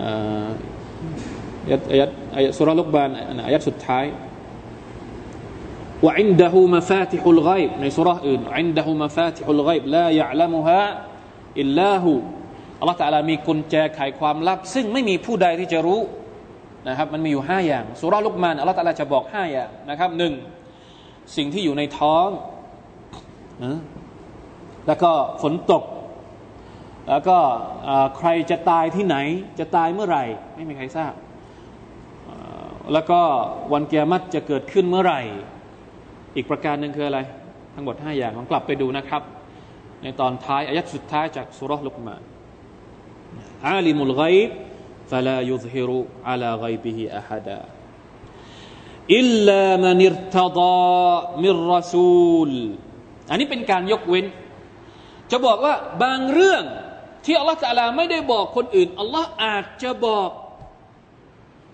[0.00, 3.08] อายัดอายัดอายัดสุรลุกมาน
[3.46, 4.04] อายัดสุดท้าย
[6.06, 7.16] وعنده นดะฮูมาฟาติ
[7.80, 10.84] ในสุรษอื่นอินดะฮูมาฟาติฮุลไกบลายะละมุฮะ
[11.60, 12.12] อิลลาหู
[12.80, 16.00] อัลลอฮฺตาลามีกุญแจไขความลับ ซึ่งไม่มีผู้ใดที่จะรู้
[16.88, 20.34] นะครับมันมีอยู่ห้าอย่างสุรษลุกมานอัลลอฮฺตาลาจะบอกห้าอย่างนะครับหนึ่ง
[21.36, 22.28] สิ่งที่อยู่ในท้อง
[24.86, 25.84] แล้วก็ฝนตก
[27.10, 27.38] แล้วก็
[28.18, 29.16] ใครจะตายที่ไหน
[29.58, 30.24] จะตายเมื่อไหร่
[30.56, 31.12] ไม่มีใครทราบ
[32.92, 33.20] แล้วก็
[33.72, 35.22] วันเกียรติจะเกิดขึ้นเมื่อไหร่
[36.35, 37.19] อีกประการหนึ่งคืออะไร
[37.75, 39.21] ทั้งหมด5อย่างลองกลับไปดูนะครับ
[40.03, 42.17] ในตอนท้ายอายัดสุดท้ายจากสุรษลุกมา
[43.69, 44.51] عالم الغيب
[45.11, 45.89] فلا يظهر
[46.29, 47.59] على غيبه أحدا
[49.19, 50.89] إلا من ارتضى
[51.43, 52.51] من رسول
[53.29, 54.25] อันนี้เป็นการยกเว้น
[55.31, 56.63] จะบอกว่าบางเรื่อง
[57.25, 60.29] ที่อัลลอฮฺตาลาไม่ได้บอกคนอื่นอัลลอฮ์อาจจะบอก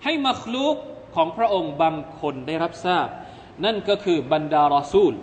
[0.04, 0.76] ให้มัคลูก
[1.14, 3.08] ของพระองค์บางคนได้รับทราบ
[3.65, 5.13] นั่นก็คือบรรดารอซูล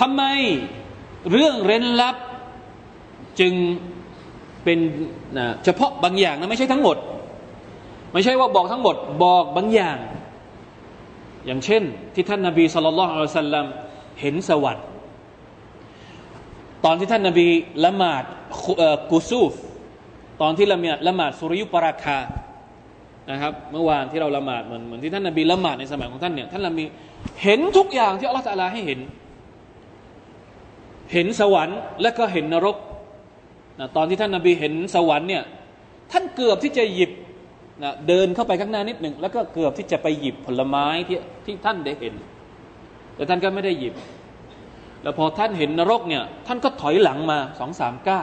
[0.00, 0.22] ทำไม
[1.30, 2.16] เรื่องเร้นลับ
[3.40, 3.54] จึง
[4.64, 4.78] เป็น
[5.36, 6.96] นะเฉพาะบางอย่างนะไม่ใช่ทั้งหมด
[8.12, 9.98] ไม่ใช่ว่าบอกทั้งหมด บอกบางอย่าง
[11.46, 11.82] อย่างเช่น
[12.14, 13.66] ที่ท่านนาบีสุลต่านอัลสัลลัม
[14.20, 14.86] เห็นสวรรค์
[16.84, 17.48] ตอนที่ท่านนาบี
[17.84, 18.24] ละหมาด
[19.12, 19.52] กุซูฟ
[20.40, 22.18] ตอนที่ละหมาดละหมาดสุริยุปราคา
[23.30, 26.84] นะครับ เมื่อวานที่เราละหมาดเหมือนเหมือนที่ท่านนาบีละหมาดในสมัยของท่านเนี่ยท่านละมี
[27.42, 29.00] เห็นทุกอย่างที่อัลลอฮฺตะลาให้เห็น
[31.12, 32.76] เห็นสวรรค์และก็เห็นนรก
[33.80, 35.42] นะตอนที่ท่านนาบีเห็นสวรรค์เนี่ย
[36.12, 37.10] ท่านเกือบที่จะหยิบ
[37.82, 42.14] นะเดินเข้าไปข้างหน้านิดหนึ่งแล้วก็เกือบที่จะไปหยิบผลไม้ที่ที่ท่านได้เห็น
[43.16, 43.94] แต่ท่านก็ไม่ได้หยิบ
[45.02, 48.22] แล้วพอท่านเห็นนรกเนี่ยท่านก็ถอยหลังมาสองสามเก้า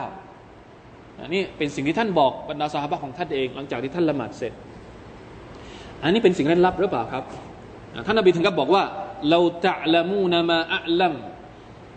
[1.28, 4.52] นี่เป็นสิ่งที่ท่านบอกบรรดาสหายของท่านเอง หลังจากที่ท่านละหมาดเสร็จ
[6.02, 7.24] อันนี้เป็นสิ่งเร้นลับหรือเปล่าครับ
[8.06, 8.84] ท่านนบีถึงกับบอกว่า
[9.30, 11.14] เราจะละมูนมาอัลลัม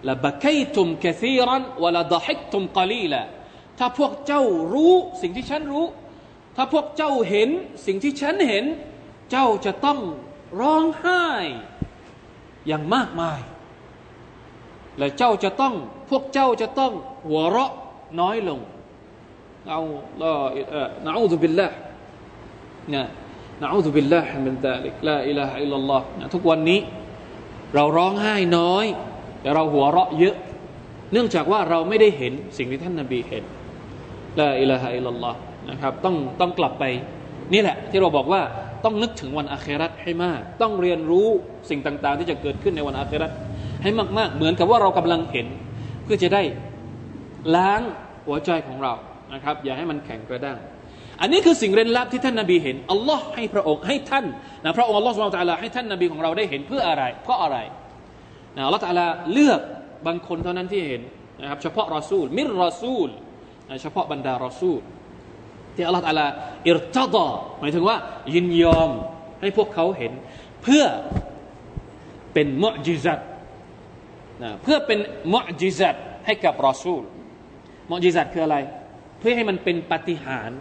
[0.09, 3.21] ละบะไคตุมกะซีรันวะละดะฮิกตุมกะลีละ
[3.79, 5.85] ถ้าพวกเจ้ารู้สิ่งที่ฉันรู้
[6.55, 7.49] ถ้าพวกเจ้าเห็น
[7.85, 8.65] สิ่งที่ฉันเห็น
[9.31, 9.99] เจ้าจะต้อง
[10.59, 11.23] ร้องไห้
[12.67, 13.39] อย่างมากมาย
[14.97, 15.73] และเจ้าจะต้อง
[16.09, 16.93] พวกเจ้าจะต้อง
[17.27, 17.71] หัวเราะ
[18.19, 18.59] น้อยลง
[19.69, 19.81] เอา
[20.21, 20.31] ละ
[21.05, 21.67] นะอูซุบิลละ
[22.89, 23.05] เนี่ย
[23.61, 26.79] นะอูซุบิลละมินตาลิกลาอิลาฮะอิลลัลลอฮ์ทุกวันนี้
[27.75, 28.85] เราร้องไห้น้อย
[29.41, 30.35] แต่เราหัวเราะเยอะ
[31.11, 33.43] เนื่องจากว่าเราไม่ได้เห็นสิ่งที่ท่านนาบีเห็น
[34.39, 35.37] ลาอิลาฮะอิลลัลลอฮ์
[35.69, 36.83] นะครับต้องต้องกลับไป
[37.53, 38.41] นี่แหละ ที่เราบอกว่า
[38.83, 41.27] ต้องนึกถึงวันอาคราตให้มาก ต้องเรียนรู้
[41.69, 43.31] สิ่งต่างๆ ที่จะเกิดขึ้นในวันอาคราต
[43.83, 45.47] ให้มาก ๆ เหมือนกับว่าเรากำลังเห็น
[46.03, 46.41] เพื่อจะได้
[47.55, 47.81] ล้าง
[48.25, 48.93] หัวใจของเรา
[49.33, 50.57] นะครับ อย่าให้มันแข็งกระด้าง
[51.21, 54.25] อันนี้คือสิ่งเร้นลับที่ท่านนาบีเห็นอัลลอฮ์ให้พระองค์ให้ท่าน
[54.63, 57.57] นะพระองค์อัลลอฮ์สุลตาลาให้ท่านนาบีของเราได้เห็นเพื่ออะไรเพราะอะไร
[58.55, 59.61] นะอัลลอฮ์ตาลาเลือก
[60.07, 61.01] บางคนเท่านั้นที่เห็น
[61.41, 63.09] นะครับเฉพาะรอซูลมิรรอซูล
[63.81, 64.81] เฉพาะบรรดารอซูล
[65.75, 66.27] ที่อัลลอฮฺตาลา
[66.69, 67.27] อิรตดอ
[67.59, 67.97] หมายถึงว่า
[68.35, 68.91] ยินยอม
[69.41, 70.11] ให้พวกเขาเห็น
[70.63, 70.85] เพื่อ
[72.33, 73.19] เป็นมุจิซัต
[74.43, 74.99] นะเพื่อเป็น
[75.33, 77.03] มุจิซัตให้กับรอซูล
[77.91, 78.57] มุจิซัตคืออะไร
[79.19, 80.51] เพื่อให้มันเป็นปฏิหาร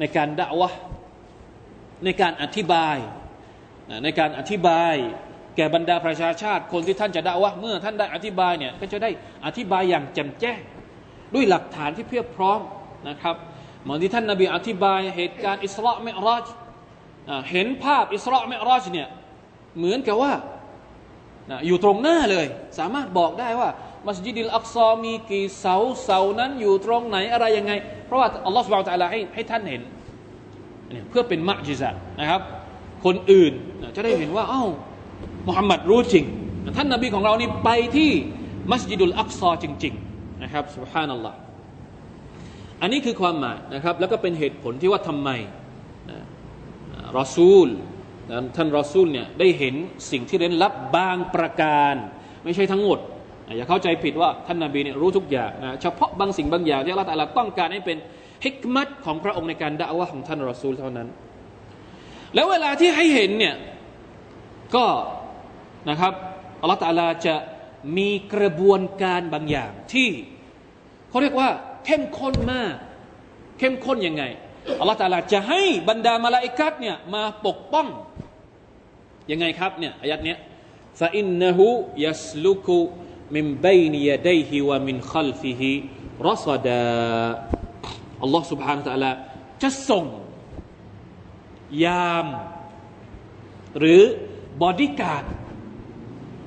[0.00, 0.70] ในการด่าวะ
[2.04, 2.96] ในการอธิบาย
[4.04, 4.94] ในการอธิบาย
[5.56, 9.10] แก่บรรดาประชาชาติ คนที่ท่านจะด่าวะเมื่อท่านได้อธิบายเนี่ยก็จะได้
[9.46, 10.60] อธิบายอย่างแจ่มแจ้ง
[11.34, 12.60] ด้วยหลักฐานที่เพียบพร้อม
[13.08, 13.36] นะครับ
[13.82, 16.46] เหมือนที่ท่านนาบีอธิบายเหตุการณ์อิสราเมรอจ
[17.50, 19.08] เห็นภาพอิสราเมรอจเนี่ย
[19.78, 20.32] เหมือนกับว่า
[21.66, 22.46] อยู่ตรงหน้าเลย
[22.78, 23.70] สามารถบอกได้ว่า
[24.06, 27.72] มัสยิดิลอักซอมีกี่เสาเสานั้นอยู่ตรงไหนอะไรยังไง
[28.06, 29.82] เพราะว่าอัลลอฮฺสุบไบร์ตะลาให้ให้ท่านเห็น
[31.08, 32.40] เพื่อเป็นมัจจิซะนะครับ
[33.04, 33.52] คนอื่น
[33.96, 34.68] จะได้เห็นว่าอ้าว
[35.48, 36.24] มุฮัมมัดรู้จริง
[36.76, 38.10] ท่านนาบีของเรานี่ไปที่
[38.72, 41.36] มัสยิดุลอักซอจริง ๆ นะครับสุบฮานัลลอฮ์
[42.80, 45.30] อันนี้คือความหมายนะครับ แล้วก็เป็นเหตุผลที่ว่าทำไม
[46.10, 46.18] นะ
[47.18, 47.68] รอซูล
[48.56, 49.74] ท่านรอซูลเนี่ยได้เห็น
[50.10, 51.94] สิ่งที่เร้นลับบางประการ
[52.44, 52.98] ไม่ใช่ทั้งหมด
[53.56, 57.08] อย่าเข้าใจผิดว่าท่านนาบีเนี่ยรู้ทุกอย่างนะเฉพาะบางสิ่งบางอย่างที่อัลลอฮฺ
[57.38, 57.98] ต้องการให้เป็น
[58.44, 61.08] ฮิกมัตของพระองค์ในการด่าวะของท่านรอซูลเท่านั้น
[62.34, 63.54] แล้วเวลาที่ให้เห็นเนี่ย
[64.74, 64.86] ก็
[65.90, 66.12] นะครับ
[66.60, 67.34] อัลลอฮฺจะ
[67.96, 70.08] มีกระบวนการบางอย่างที่
[71.10, 71.48] เขาเรียกว่า
[71.84, 72.74] เข้มข้นมาก
[73.58, 74.22] เข้มข้นยังไง
[74.80, 77.86] อัลลอฮฺตาลาจะให้บรรดามาลาอิกัดเนี่ยมาปกป้อง
[79.30, 80.38] ยังไงครับเนี่ยอายัดเนี้ย
[81.00, 81.08] ฟา
[83.27, 85.71] อินนะฮูยัสลุกุมินบยนียดัยฮิวะมินขัลฟิฮิ
[86.29, 86.83] รัสดา
[88.21, 89.11] อัลลอฮฺ سبحانه และ تعالى
[89.61, 90.05] จะส่ง
[91.85, 92.27] ยาม
[93.79, 94.01] หรือ
[94.61, 95.23] บอดี้การ์ด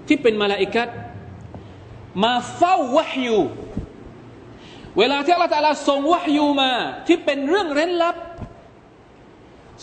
[0.06, 0.88] ที่เป็นมาลาอิกัด
[2.24, 3.40] มาเฝ้าวะฮยู
[4.98, 6.72] เวลาที่อัลลอฮฺส่งวะฮยูมา
[7.06, 8.16] ที่เป็นเรื่องเร้นลับ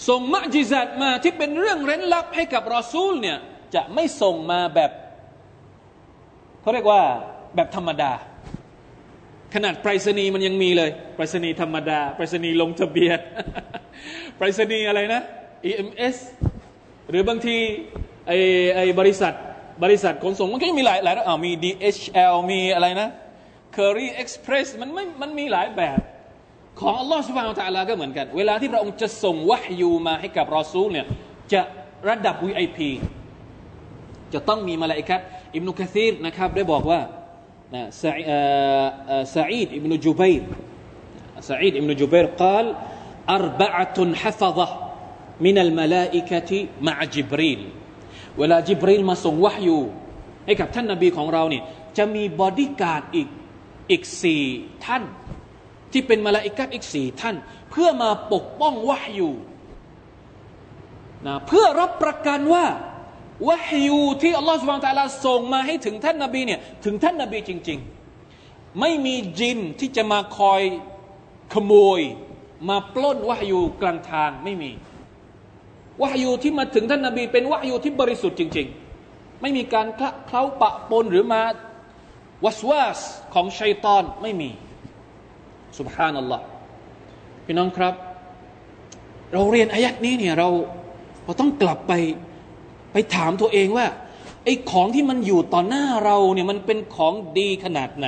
[0.07, 3.37] ส่งมะจิซัดมาที่เป็นเรื่องเร้นลับ ให้กับรอซูลเนี่ย
[3.75, 4.91] จะไม่ส่งมาแบบ
[6.68, 7.02] เขาเรียกว่า
[7.56, 8.12] แบบธรรมดา
[9.54, 13.18] ขนาดไปรษณีย์มันยังมีเลยไปรษณีย์ธรรมดาไปรษณีย์ลงทะเบียน
[14.36, 15.22] ไปรษณีย์อะไรนะ
[15.68, 16.16] EMS
[17.10, 17.56] หรือบางที
[18.26, 18.32] ไอ
[18.74, 19.32] ไอบริษัท
[19.84, 23.08] บริษัทขนส่งมันก็มีหลายหลายอ่ามี DHL มีอะไรนะ
[23.76, 26.00] Curry Express มันไม่มันมีหลายแบบ
[26.80, 31.06] ของอัลลอฮ์สุบานตะลาก็เหมือนกัน เวลาที่พระองค์จะส่งวะฮยูมาให้กับรอซูลเนี่ย
[31.52, 31.60] จะ
[32.08, 32.78] ระดับ VIP
[34.34, 35.20] จะต้องมีมลาอิกัด
[35.55, 37.01] อิบนุกะซีรนะครับได้บอกว่า
[37.75, 37.83] นะ
[39.35, 40.43] ซาอีดอิบนุจุบัยร
[41.49, 42.65] ซาอีดอิบนุจุบัยรกล่าว
[43.37, 44.67] أربعة حفظة
[45.45, 46.51] من الملائكة
[46.87, 47.59] مع جبريل
[48.39, 49.77] เวลาจิบรีลมาส่งวะฮยู
[50.45, 51.63] ให้กับท่านนาบีของเราเนี่ย
[51.97, 53.27] จะมีบอดี้การ์ดอีก
[53.91, 54.43] อีกสี่
[54.85, 55.03] ท่าน
[55.91, 57.35] ที่เป็นมาลาอิกัดอีกสี่ท่าน
[57.71, 59.29] เพื่อมาปกป้องวะฮยู
[61.25, 62.65] นะเพื่อรับประกันว่า
[63.46, 67.78] วะฮยูที่อัลลอฮฺสุบานตะลาส่งมาให้ถึงท่านนาบีเนี่ยถึงท่านนาบีจริง
[68.28, 70.62] ๆ ไม่มีจินที่จะมาคอย
[71.54, 72.00] ขโมย
[72.68, 74.70] มาปล้นวะฮยูกลางทางไม่มี
[76.02, 78.66] วะฮยูที่มาถึงท่านนาบี เป็นวะฮยูที่บริสุทธิ์จริง
[79.04, 79.86] ๆ ไม่มีการ
[80.26, 81.42] เคล้าปะปนหรือมา
[82.44, 82.98] วัสวาส
[83.34, 84.50] ของชัยตอนไม่มี
[85.78, 86.44] สุบฮานัลลอฮ์
[87.44, 87.94] พี่น้องครับ
[89.32, 90.48] เราเรียนอายัดนี้เนี่ยเรา
[91.24, 91.92] เราต้องกลับไป
[92.92, 93.86] ไปถามตัวเองว่า
[94.44, 98.06] ไอ้ของที่มันอยู่ต่อหน้าเราเนี่ยมันเป็นของดีขนาดไหน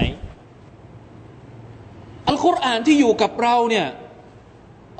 [2.28, 3.86] อัลกุรอานที่อยู่กับเราเนี่ย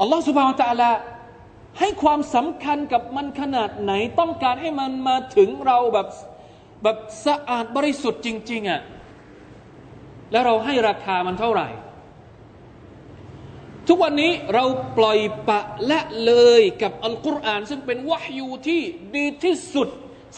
[0.01, 0.91] อัลลอฮฺสุบฮานตะลา
[1.79, 6.09] ให้ความสำคัญกับมันขนาดไหน ต้องการให้มันมาถึงเราแบบ
[6.83, 8.81] แบบสะอาดบริสุทธิ์จริง ๆอะ่ะ
[10.33, 11.69] แล้วเราให้ราคามันเท่าไหร่
[13.91, 14.65] ทุกวันนี้เรา
[14.99, 18.83] ปล่อยปะละเลยกับอัลกุรอานซึ่งเป็นวะฮยูที่
[19.17, 19.89] ดีที่สุด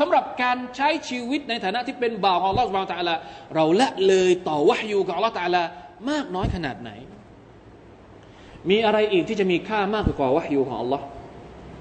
[0.00, 3.14] สำหรับการใช้ชีวิตในฐานะที่เป็นบ่าวของอัลลอฮฺสุบานตะลา
[3.54, 5.62] เราละเลยต่อวะฮยูของอัลลอฮฺตะลา
[6.10, 6.90] มากน้อยขนาดไหน
[8.70, 11.04] มีอะไรอีกที่จะมีค่ามากกว่าวะฮยูของอัลลอฮ์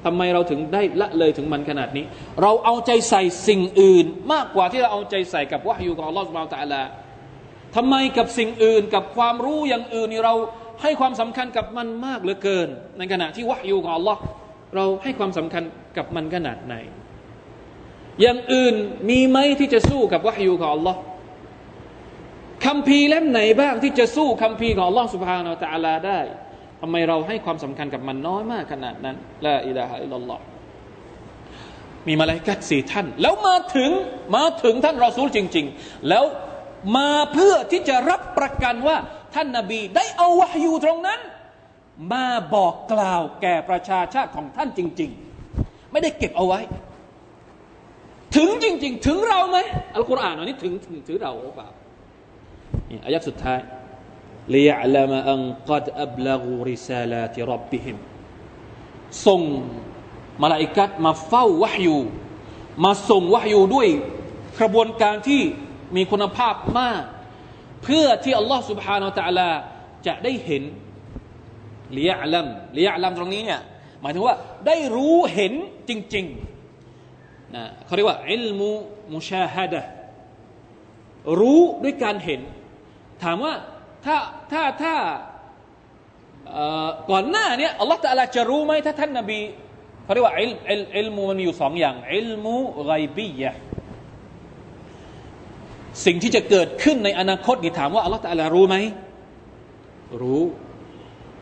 [0.05, 2.05] ทำไมเราถึงได้ละเลยถึงมันขนาดนี้
[2.41, 6.81] เราเอาใจใส่สิ่งอื่น มากกว่าที่เราเอาใจใส่กับวะฮยูของอัลลอฮ์สุบานตะลา
[7.75, 10.35] ทำไมกับสิ่งอื่นกับความรู้อย่างอื่นนี่เรา
[10.81, 12.67] ให้ความสำคัญกับมันมากเหลือเกิน
[12.97, 14.21] ในขณะที่วะฮยูของอัลลอฮ์
[14.75, 15.63] เราให้ความสำคัญ
[15.97, 16.75] กับมันขนาดไหน
[18.21, 18.75] อย่างอื่น
[19.09, 20.99] มีไหมที่จะสู้กับวะฮยูของอัลลอฮ์
[22.65, 26.19] คำพีเล่มไหนบ้างที่จะสู้คำพีของอัลลอฮ์สุบฮานาอัลตะลาได้
[26.81, 29.15] ทำไมเราให้ความสำคัญกับมันน้อยมากขนาดนั้น
[29.45, 30.43] ละอิลาฮะอิลลัลลอฮ์
[32.07, 33.89] มีมาลายกัดสี่ท่าน แล้วมาถึง
[34.35, 36.23] มาถึงท่านรอซูลจริง ๆ แล้ว
[36.97, 38.97] มาเพื่อที่จะรับประกันว่า
[39.34, 41.20] ท่านนาบีได้เอาวะฮยูตรงนั้น
[42.12, 45.10] มาบอกกล่าวแก่ประชาชาติของท่านจริง
[45.52, 46.60] ๆ ไม่ได้เก็บเอาไว้
[48.36, 49.58] ถึงจริง ๆ ถึงเราไหม
[49.94, 51.68] อัลกุรอานอันนี้ถึงถึงถึงเราหรือเปล่า
[52.90, 53.60] นี่อายะสุดท้าย
[54.54, 57.96] ليعلم أن قد أبلغوا رسالات ربهم
[59.26, 59.42] ส่ง
[60.42, 61.98] มาลาอิกัดมาเฝ้าวะฮยู
[62.84, 63.88] มาส่งวะฮยูด้วย
[64.60, 65.42] กระบวนการที่
[65.96, 67.02] มีคุณภาพมาก
[67.82, 69.48] เพื่อที่อัลลอฮ์ سبحانه และ تعالى
[70.06, 70.62] จะได้เห็น
[71.98, 72.46] ลียลัม
[72.78, 73.60] ลียลัมตรงนี้เนี่ย
[74.00, 74.36] หมายถึงว่า
[74.66, 75.52] ได้รู้เห็น
[75.88, 78.70] จริงๆนะเขาเรียกว่าอิลมู
[79.14, 79.82] มุชาฮัดะ
[81.40, 82.40] รู้ด้วยการเห็น
[83.22, 83.54] ถามว่า
[84.04, 84.16] ถ้า
[84.52, 84.94] ถ้าถ้า
[87.10, 89.40] ก่อนหน้านี้อัลลอฮฺตะลาจะรู้ไหมถ้าท่านนบี
[90.04, 92.54] เขาเรียกว่าอิลอิลอิลมูมันมีอยู่สองอย่างอิลมู
[92.86, 93.52] ไกบียะ
[96.05, 98.75] สิ่งที่จะเกิดขึ้นในอนาคตนี่ถามว่าอัลลอฮฺตะลารู้ไหม
[100.21, 100.41] รู้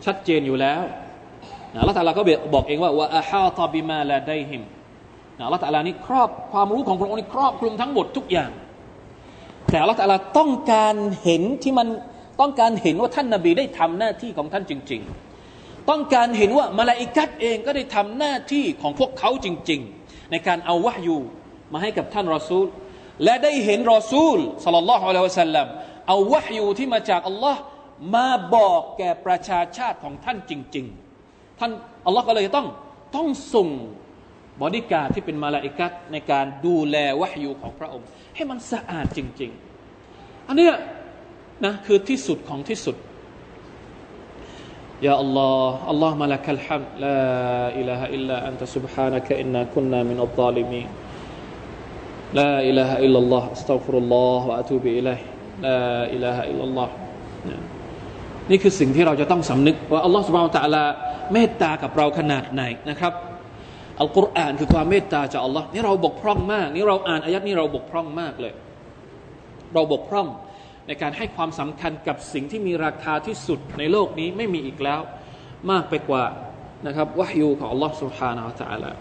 [0.06, 0.82] ชัดเจนอยู่แล้ว
[1.80, 2.22] อัลลอฮฺตะลาก็
[2.54, 4.62] บอกเองว่าว่าอาฮาตบิมาลาไดฮิม
[5.46, 8.52] อัลลอฮฺตะลานี่ครอบความรู้ของพระองค์นี่ครอบคลุมทั้งหมดทุกอย่าง
[9.70, 11.88] แต่อัลลอฮฺตะลาต้องการเห็นที่มัน
[12.42, 15.02] ต้องการเห็นว่าท่านนาบีได้ทำหน้าที่ของท่านจริง
[15.46, 21.18] ๆ ต้องการเห็นว่ามาลาอิกัดเองก็ได้ทำหน้าที่ของพวกเขาจริง ๆ ในการเอาวะยู
[21.74, 22.66] มาให้กับท่านรอซูล
[23.23, 25.67] และได้เห็นรอซูลสลลัลลอฮุอะลัยฮิวะสัลลัม
[26.08, 27.62] เอาวะฮยูที่มาจากอัลลอฮ์
[28.15, 30.86] มาบอกแก่ประชาชาติของท่านจริง
[31.23, 31.71] ๆ ท่าน
[32.05, 32.67] อัลลอฮ์ก็เลยต้อง
[33.15, 33.67] ต้องส่ง
[34.61, 39.51] บอดี้การ์ดที่เป็นมลาอิกะฮ์ในการดูแลวะฮยูของพระองค์ ให้มันสะอาดจริง
[39.99, 40.67] ๆ อันนี้
[41.65, 42.95] นะคือที่สุดของที่สุด
[45.05, 50.82] يا الله اللهم لك الحمد لا إله إلا أنت سبحانك إنا كنا من الظالمين
[52.39, 55.20] لا إله إلا الله أستغفر الله وأتوب إليه
[55.66, 56.89] لا إله إلا الله
[58.51, 60.85] นี่คือสิ่งที่เราจะต้องสำนึกว่าอัลลอฮ์สุบฮานตะลา
[61.32, 63.12] เมตตากับเราขนาดไหนนะครับ
[64.01, 68.53] อัลกุรอานคือความเมตตาจากอัลลอฮ์นี่เราบกพร่องมากนี่เราอ่านอายัดนี้เราบกพร่องมากเลย
[69.74, 70.26] เราบกพร่อง
[70.87, 75.01] ในการให้ความสำคัญกับสิ่งที่มีราคาที่สุดในโลกนี้ไม่มีอีกแล้ว
[75.70, 76.24] มากไปกว่า
[76.87, 78.45] นะครับวะฮยูของ Allah سبحانه
[78.80, 78.93] และ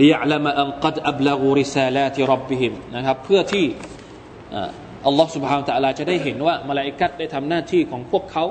[0.00, 3.66] ลิยะละมะอันกัดอับลากูริซาลาติรับบิฮิมนะครับเพื่อที่
[5.06, 8.44] อัลลอฮ์สุบฮานตะลาจะได้เห็นว่ามาลาอิกัดได้ทำหน้าที่ของพวกเขา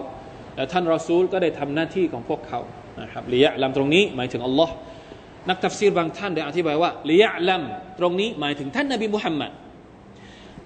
[0.55, 2.59] และท่านรอซูลก็ได้ทำหน้าที่ของพวกเขา
[3.01, 4.73] นะครับลิยะลัมตรงนี้หมายถึงอัลลอฮ์
[5.49, 7.61] นักตัฟซีรบางท่านได้อธิบายว่าลิยะลัม
[7.99, 9.51] ตรงนี้หมายถึงท่านนบีมุฮัมมัด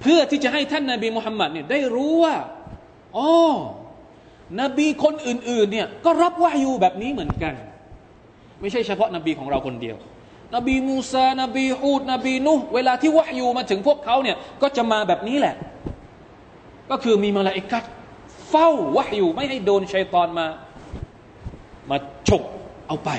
[0.02, 2.36] เพื่อที่จะให้ท่านนบีมุฮัมมัดเนี่ยได้รู้ว่า
[3.18, 3.30] อ๋อ
[4.62, 7.54] นบีคนอื่นๆเนี่ยก็รับว่ายูแบบนี้เหมือนกัน
[8.62, 9.98] ไม่ใช่เฉพาะนบีของเราคนเดียว
[10.56, 15.56] นบีมูซานบีฮูดนบีนุเวลาที่วายูมาถึงพวกเขาเนี่ยก็จะมาแบบนี้แหละ
[16.92, 17.84] ก็คือมีมาลาอิกัด
[18.50, 20.48] เฝ้าวายูไม่ให้โดนชัยตอนมา
[21.90, 22.44] มาฉก
[22.88, 23.12] เอาไป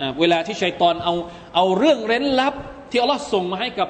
[0.00, 1.14] นะเวลาที่ชัยตอนเอา
[1.54, 2.54] เอาเรื่องเร้นลับ
[2.90, 3.88] ที่อัลลอฮ์ส่งมาให้กับ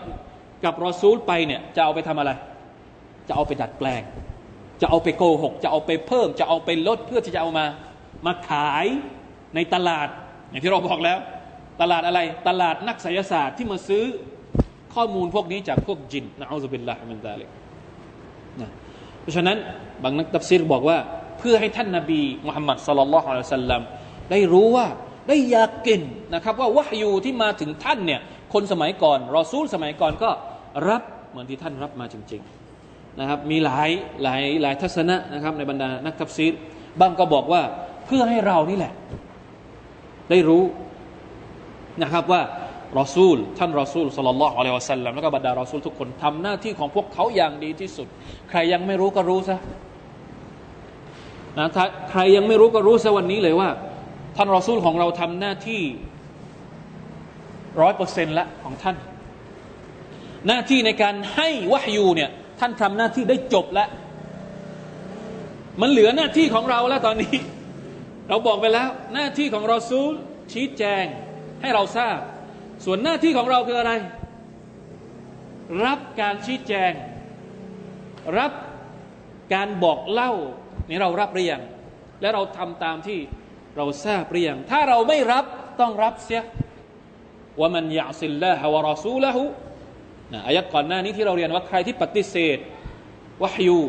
[0.65, 2.31] กับรอซูลไปเนี่ยจะเอาไปทำอะไร
[3.29, 4.03] จะเอาไปดัดแปลง
[4.81, 7.65] จะเอาไปโกหก จะเอาไปเพิ่ม จะเอาไปลดเพื่อที่จะเอามา
[8.27, 8.87] มาขาย
[9.55, 10.09] ในตลาด
[10.51, 11.19] อย่างที่เราบอกแล้ว
[11.81, 14.05] ตลาดอะไร ตลาดนักไสยศาสตร์ที่มาซื้อ
[14.95, 18.69] ข้อมูลพวกนี้จากพวกจินنعوذ بالله من ذلك นะ
[19.21, 19.57] เพราะฉะนั้น
[20.03, 20.99] บางนักตัฟซีรบอกว่า
[21.39, 23.83] เพื่อให้ท่านนาบีมุฮัมมัดصلى الله عليه وسلم
[24.31, 24.87] ได้รู้ว่า
[25.29, 26.03] ได้يقين
[26.35, 28.21] นะครับ ว่าวะฮยูที่มาถึงท่านเนี่ย
[28.53, 30.31] คนสมัยก่อน รอซูลสมัยก่อนก็
[30.89, 32.43] รับเหมือนที่ท่านรับมาจริง
[32.81, 33.91] ๆนะครับ มีหลาย
[34.23, 36.53] หลายหลายทัศนะนะครับในบรรดานักตัฟซีร
[37.01, 37.63] บางก็บอกว่า
[38.07, 38.93] เพื่อให้เรานี่แหละ
[40.31, 40.63] ได้รู้
[42.03, 42.43] นะครับว่า
[42.99, 48.09] รอซูล ท่านรอซูลสลลัลลอฮุอะลัยวะสัลลัมแล้วก็บรรดารอซูลทุกคนทำหน้าที่ของพวกเขาอย่างดีที่สุด
[48.51, 49.59] ใครยังไม่รู้ก็รู้ซะ
[51.59, 51.67] นะ
[52.11, 53.69] ใครยังไม่รู้ก็รู้ซะวันนี้เลยว่า
[54.37, 55.83] ท่านรอซูลของเราทำหน้าที่
[57.81, 58.97] ร้อยเปอร์เซ็นต์ละของท่าน
[60.47, 62.31] หน้าที่ในการให้วะฮยูเนี่ย
[62.61, 63.89] ท่านทำหน้าที่ได้จบแล้ว
[65.81, 67.37] มันเหลือหน้าที่ของเราแล้วตอนนี้
[68.29, 70.13] เราบอกไปแล้ว หน้าที่ของรอซูล
[70.53, 71.05] ชี้แจง
[71.63, 72.19] ให้เราทราบ
[72.85, 73.93] ส่วนหน้าที่ของเราคืออะไร
[75.85, 76.93] รับการชี้แจง
[78.39, 78.53] รับ
[79.55, 80.33] การบอกเล่า
[80.89, 81.63] นี่เรารับหรือยัง
[82.21, 83.19] และเราทำตามที่
[83.77, 85.45] เราทราบหรือยังถ้าเราไม่รับ
[85.81, 86.43] ต้องรับเสีย
[87.61, 89.43] ว่ามันยาสิลลาฮวะรอซูละหู
[90.33, 92.59] นะอายัดก่อนหน้านี้ที่เราเรียนว่าใครที่ปฏิเสธ
[93.43, 93.81] วะฮยู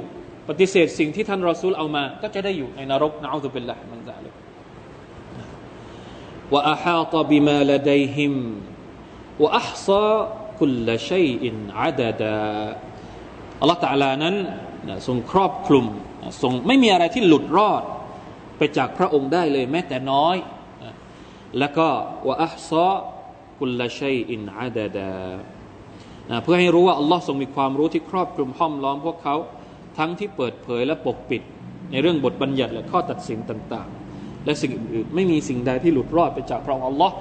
[0.50, 4.34] ปฏิเสธสิ่งที่ท่านรอซูลเอามา ก็จะได้อยู่ในนรกنعوذ بالله من ذلك
[6.54, 8.34] وأحاط بما لديهم
[9.42, 12.40] وأحصى كل شيء عددا
[13.60, 14.36] อัลลอฮฺตาลานั้น
[15.08, 15.86] ทรงครอบคลุม
[16.42, 17.84] ทรงไม่มีอะไรที่หลุดรอด
[18.58, 20.36] ไปจากพระองค์ได้เลยแม้แต่น้อย
[21.60, 21.88] แล้วก็
[22.28, 25.12] وأحصى كل شيء عددا
[26.44, 29.36] เพื่อให้รู้ว่าอัลลอฮ์ทรงมีความรู้ที่ครอบคลุมห้อมล้อมพวกเขา
[29.98, 31.42] ทั้งที่เปิดเผยและปกปิด
[31.92, 34.03] ในเรื่องบทบัญญัติและข้อตัดสินต่าง ๆ
[34.46, 37.16] และสิ่งอื่นๆไม่มีสิ่งใดที่หลุดรอดไปจากพระองค์อัลลอฮ์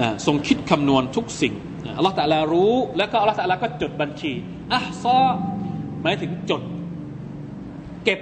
[0.00, 1.54] นะทรงคิดคำนวณทุกสิ่ง
[1.96, 4.32] อัลลอฮ์แต่ละรู้ แล้วก็อัลลอฮ์แต่ละก็จดบัญชี
[4.72, 5.18] อะซอ
[6.02, 6.62] หมายถึงจด
[8.04, 8.20] เก็บ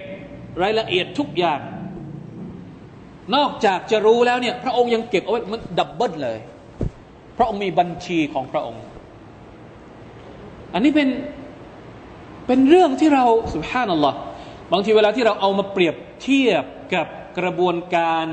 [0.62, 1.60] รายละเอียดทุกอย่าง
[3.34, 6.38] นอกจากจะรู้แล้วเนี่ย พระองค์ยังเก็บเอาไว้มัน double เลย
[7.38, 8.82] พระองค์มีบัญชีของพระองค์
[10.74, 11.08] อันนี้เป็น
[12.46, 13.24] เป็นเรื่องที่เรา
[13.54, 14.18] سبحان الله
[14.72, 16.64] บางทีเวลาที่เราเอามาเปรียบเทียบ
[16.94, 17.06] กับ
[17.38, 18.26] กระบวนการ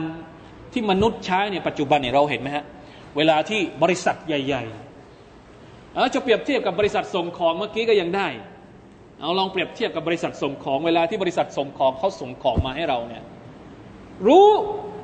[0.73, 2.65] ที่มนุษย์ใช้เนี่ยปัจจุบันเนี่ยเราเห็นไหมฮะ
[3.17, 8.27] เวลาที่บริษัทใหญ่ๆเอาจะเปรียบเทียบกับบริษัทส่งของเมื่อกี้ก็ยังได้
[9.19, 13.23] เอาลองเปรียบเทียบกับบริษัทส่งของ เวลาที่บริษัทส่งของเขาส่งของมาให้เราเนี่ย
[14.27, 14.47] รู้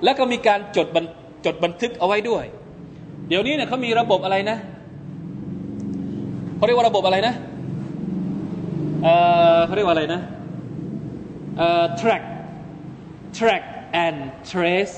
[0.03, 1.05] และก็มีการจดบัน
[1.45, 2.45] จดบันทึกเอาไว้ด้วย
[3.27, 4.57] เดี๋ยวนี้เนี่ยเขามีระบบอะไรนะ
[6.55, 7.33] เขาเรียกว่าระบบอะไรนะ
[9.03, 9.07] เอ
[9.55, 10.21] อเขาเรียกว่าอะไรนะ
[12.01, 12.23] track
[13.37, 13.63] track
[14.05, 14.17] and
[14.51, 14.97] trace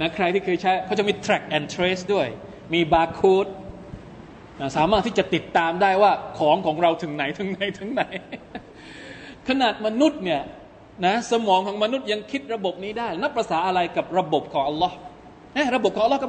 [0.00, 2.28] นะใครที่เคยใช้เขาจะมี track and trace ด้วย
[2.74, 3.46] มีบาร์โค้ด
[4.76, 8.02] สามารถที่จะติดตามได้ว่าของของเราถึงไหนถึงไหนถึงไหน
[9.48, 10.42] ขนาดมนุษย์เนี่ย
[11.06, 14.96] นะสมองของมนุษย์ยังคิดระบบนี้ได้ นับภาษาอะไรกับระบบของอัลลอฮ์
[15.76, 16.22] ระบบของอัลลอฮ์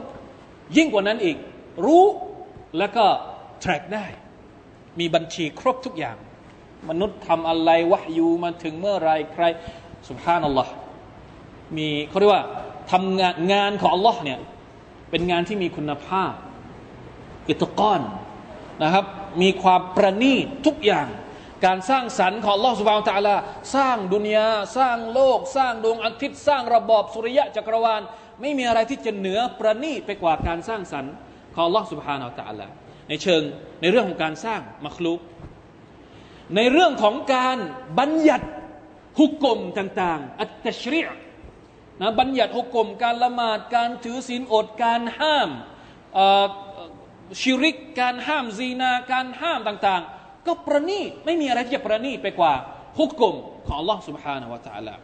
[0.77, 1.37] ยิ่งกว่านั้นอีก
[1.85, 2.05] รู้
[2.77, 3.05] แล้วก็
[3.63, 4.05] track ได้
[4.99, 6.17] มีบัญชีครบทุกอย่าง
[6.89, 9.43] มนุษย์ทำอะไรวะอยู่มาถึงเมื่อไรใคร
[10.07, 10.71] สุภาพนัลลอฮ์
[11.77, 12.45] มีเขาเรียกว่า
[12.91, 14.39] ทำงานงานของอัลลอฮ์เนี่ย
[15.09, 16.31] เป็นงานที่มีคุณภาพ
[17.47, 18.01] อิตก้อน
[18.83, 19.05] นะครับ
[19.41, 21.07] มีความประณีตทุกอย่าง
[21.65, 23.35] การสร้างสรรค์ของลอสุบาลตาลา
[23.75, 24.47] สร้างดุนยา
[24.77, 28.01] สร้างโลก สร้างดวงอาทิตย์สร้างระบบสุริยะจักรวาล
[28.41, 31.13] ไม่มีอะไรที่จะเหนือประณีตไปกว่าการสร้างสรรค์
[31.55, 32.67] ของลอสุบฮานาตาลา
[33.09, 33.41] ในเชิง
[33.81, 35.19] ในเรื่องของการสร้างมัคลุก
[36.56, 37.58] ในเรื่องของการ
[37.98, 38.46] บัญญัติ
[39.18, 41.00] ฮุกกลมต่างๆ อัตชริ
[42.00, 45.48] นะบัญญัติฮุกกลมการละหมาด การถือศีลอด การห้าม
[47.40, 52.54] ชิริก การห้ามซีนา การห้ามต่างๆ ก็ประณีตไม่มีอะไรที่จะประณีตไปกว่า
[52.98, 53.36] ฮุกกลม
[53.66, 54.94] ของ Allah سبحانه และ تعالى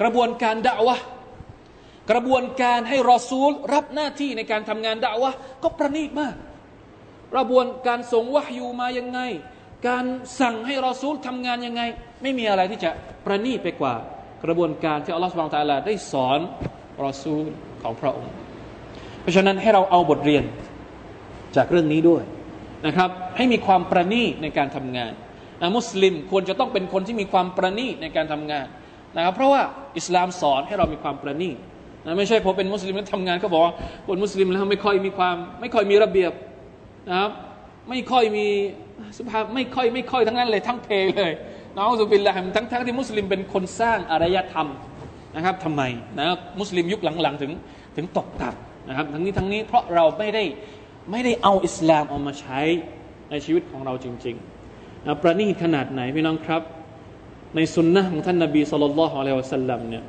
[0.00, 0.96] กระบวนการด่าวะ
[2.10, 5.30] กระบวนการให้รอซูล รับหน้าที่ในการทำงานด่าวะ
[5.62, 6.34] ก็ประณีตมาก
[7.34, 9.20] กระบวนการส่งวะฮยูมายังไง
[9.87, 10.05] การ
[10.39, 11.81] สั่งให้รอซูลทำงานยังไง
[12.21, 12.91] ไม่มีอะไรที่จะ
[13.25, 13.95] ประณีไปกว่า
[14.43, 16.39] กระบวนการที่อัลลอฮฺสุบานตะลาได้สอน
[17.05, 17.45] รอซูล
[17.81, 18.33] ของพระองค์
[19.21, 20.43] เพราะฉะนั้นให้เราเอาบทเรียน
[21.55, 22.23] จากเรื่องนี้ด้วย
[22.87, 25.11] นะครับ ให้มีความประณีในการทำงาน
[25.61, 28.65] นะมุสลิมควรจะต้องเป็นคนที่มีความประณีในการทำงาน
[29.17, 29.61] นะครับ เพราะว่า
[29.97, 31.49] อิสลามสอนให้เรามีความประณี
[32.05, 33.73] นะไม่ใช่พอเป็นมุสลิมแล้วทำงานก็บอกว่า
[34.07, 36.31] คนมุสลิมแล้วไม่ค่อยมีความ ไม่ค่อยมีระเบียบ
[37.09, 37.31] นะครับ
[37.89, 38.47] ไม่ค่อยมี
[39.17, 41.31] สุภาพไม่ค่อยไม่ค่อยทั้งนั้นเลยทั้งเพลเลย
[41.77, 44.67] น้องสุบินละทั้งทั้งที่มุสลิมเป็นคนสร้างอารยธรรม
[45.35, 45.81] นะครับทำไม
[46.19, 46.27] นะ
[46.59, 47.51] มุสลิมยุคหลังๆถึง
[47.95, 50.43] ถึงตกต่ำนะครับทั้งนี้ทั้งนี้เพราะเราไม่ได้
[51.11, 52.59] ไม่ได้เอาอิสลามเอามาใช้
[53.31, 56.61] ในชีวิตของเราจริงๆนะประณีตขนาดไหนพี่น้องครับ
[57.55, 60.03] ในสุนนะของท่านนาบีสุลต่านละฮ์อะลัยฮิวะสัลลัมเนี่ย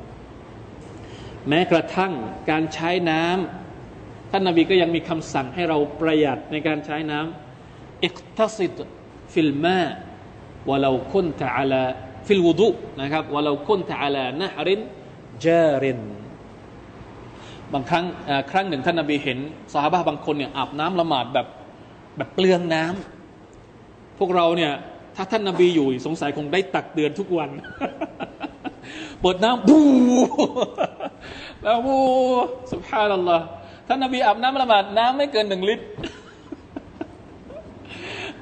[1.49, 2.13] แม้กระทั่ง
[2.49, 7.42] การใช้น้ำท่านนาบีก็ยังมีคำสั่งให้เราประหยัดในการใช้น้ำ
[8.05, 8.75] อิกตัสิด
[9.33, 9.81] ฟิลมา
[10.69, 11.83] วะลาคุนตะอาลา
[12.27, 12.69] ฟิลวุดุ
[13.01, 14.81] นะครับวะลาคุนตะอาลานะริน
[15.45, 16.01] จาริน
[17.73, 18.05] บางครั้ง
[18.51, 19.39] ครั้งหนึ่งท่านนบีเห็น
[19.73, 21.47] สหาบะบางคนเนี่ยอาบน้ำละหมาดแบบ
[22.17, 24.71] แบบเปลืองน้ำพวกเราเนี่ย
[25.15, 27.49] ถ้าท่านนบีอยู่สงสัยคงได้ตักเตือนทุกวัน
[29.21, 29.79] เปิดน้ำบู
[31.61, 31.97] แล้วบู
[32.71, 33.45] สุภาพนัลลอฮ์
[33.87, 35.85] ท่านนบีอาบน้ำละหมาดน้ำไม่เกินหนึ่งลิตร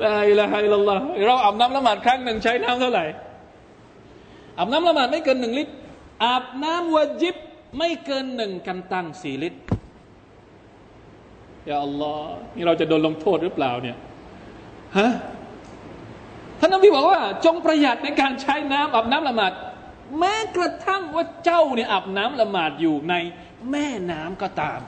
[0.04, 3.06] ลาอิลาฮะอิลลอฮ์เราอาบน้ำละหมาดครั้งหนึ่งใช้น้ำเท่าไหร่
[4.58, 5.74] อาบน้ำละหมาดไม่เกินหนึ่งลิตร
[6.26, 7.36] อาบน้ำวาจิบ
[7.78, 9.60] ไม่เกินหนึ่งกันตังสี่ลิตร
[11.66, 13.97] อย่าอัลลอฮ์นี่เราจะโดนลงโทษหรือเปล่าเนี่ย
[14.97, 15.12] ฮะ
[16.60, 19.52] ท่านนบีบอกว่า จงประหยัดในการใช้น้ำอาบน้ำละหมาด
[20.20, 23.14] แม้กระทั่งว่าเจ้าเนี่ยอาบน้ำละหมาดอยู่ใน
[23.72, 24.80] แม่น้ำก็ตาม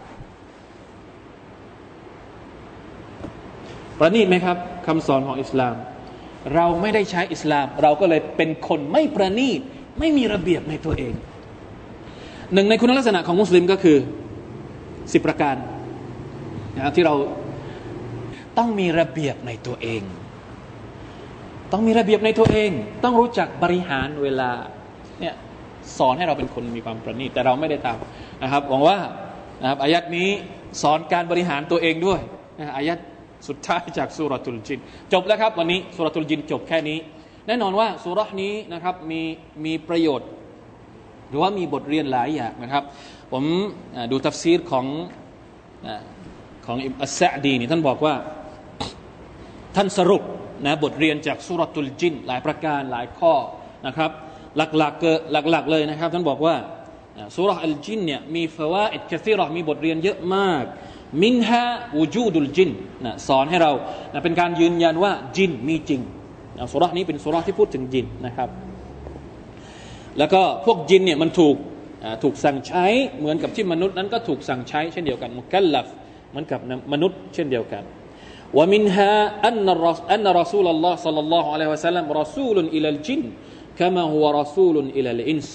[3.99, 5.75] ประณีตไหมครับคำสอนของอิสลาม
[6.55, 9.59] เราไม่ได้ใช้อิสลาม เราก็เลยเป็นคนไม่ประณีต
[9.99, 11.13] ไม่มีระเบียบในตัวเอง
[12.53, 13.97] หนึ่งในคุณลักษณะของมุสลิมก็คือ
[15.11, 15.55] สิบประการ
[16.75, 17.15] นะที่เรา
[18.57, 20.01] ต้องมีระเบียบในตัวเอง
[21.71, 22.71] ต้องมีระเบียบในตัวเอง
[23.03, 24.51] ต้องรู้จักบริหารเวลา
[25.19, 25.35] เนี่ย
[25.97, 27.97] สอนให้เราเป็นคนมีความประณีตแต่เราไม่ได้ตาม
[28.43, 28.97] นะครับหวังว่า
[29.61, 30.29] นะครับอายะฮ์นี้
[30.81, 32.19] สอนการบริหารตัวเองด้วย
[32.57, 32.97] นะอายะฮ์
[33.47, 34.79] สุดท้ายจากسورة الجن
[35.13, 36.97] จบแล้วครับวันนี้سورة الجن จบแค่นี้
[37.47, 39.21] แน่นอนว่าสูเราะฮ์นี้นะครับมี
[39.65, 40.29] มีประโยชน์
[41.29, 42.83] หรือว่ามีบทเรียนหลายอย่างนะครับ
[43.31, 43.43] ผม
[44.11, 44.85] ดูตัฟซีรของ
[46.65, 48.13] ของอัสซะดีนี่ท่านบอกว่า
[49.75, 50.23] ท่านสรุป
[50.65, 53.33] นะบทเรียนจากسورة الجن หลายประการหลายข้อ
[53.87, 54.11] นะครับ
[54.57, 56.55] หลักๆเกหลักๆเลยนะครับ ท่านบอกว่า
[57.35, 60.63] สุรอัลจินเนี่ยมีฟาวาอิดคซีรอมีบทเรียนเยอะมาก
[61.22, 61.64] มินฮา
[61.96, 62.70] วูจูดุลจิน
[63.04, 63.72] นะสอนให้เรา
[64.12, 66.00] นะเป็นการยืนยันว่าจินมีจริง
[66.56, 68.48] นะสุรนี้เป็นสุรที่พูดถึงจินนะครับ
[70.18, 71.56] แล้วก็พวกจินเนี่ยมันถูก
[72.22, 72.84] ถูกสั่งใช้
[73.18, 75.86] เหมือนกับที่มนุษย์นั้นก็ถูกสั่งใช้เช่นเดียวกันมุกัลลัฟ
[76.30, 76.60] เหมือนกับ
[76.92, 77.82] มนุษย์เช่นเดียวกัน
[78.56, 79.12] ว่ามินฮา
[79.46, 79.68] อันน
[80.12, 83.22] อันรอซูลลอฮ์ صلى الله عليه وسلم رسول إلى الجن
[83.78, 85.54] คามาฮุวรอซูลุนอิลลอินส์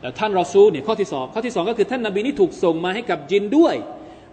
[0.00, 3.74] แล้วท่านรอซูลเนี่ยข้อที่สองข้อที่สองก็คือท่านนบีนี่ถูกส่งมาให้กับจินด้วย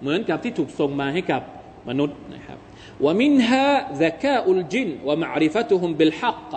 [0.01, 1.43] เหมือนกับที่ถูกส่งมาให้กับ
[1.89, 2.59] มนุษย์นะครับ
[3.05, 6.53] ومنها ذكاء الجن ومعرفتهم بالحق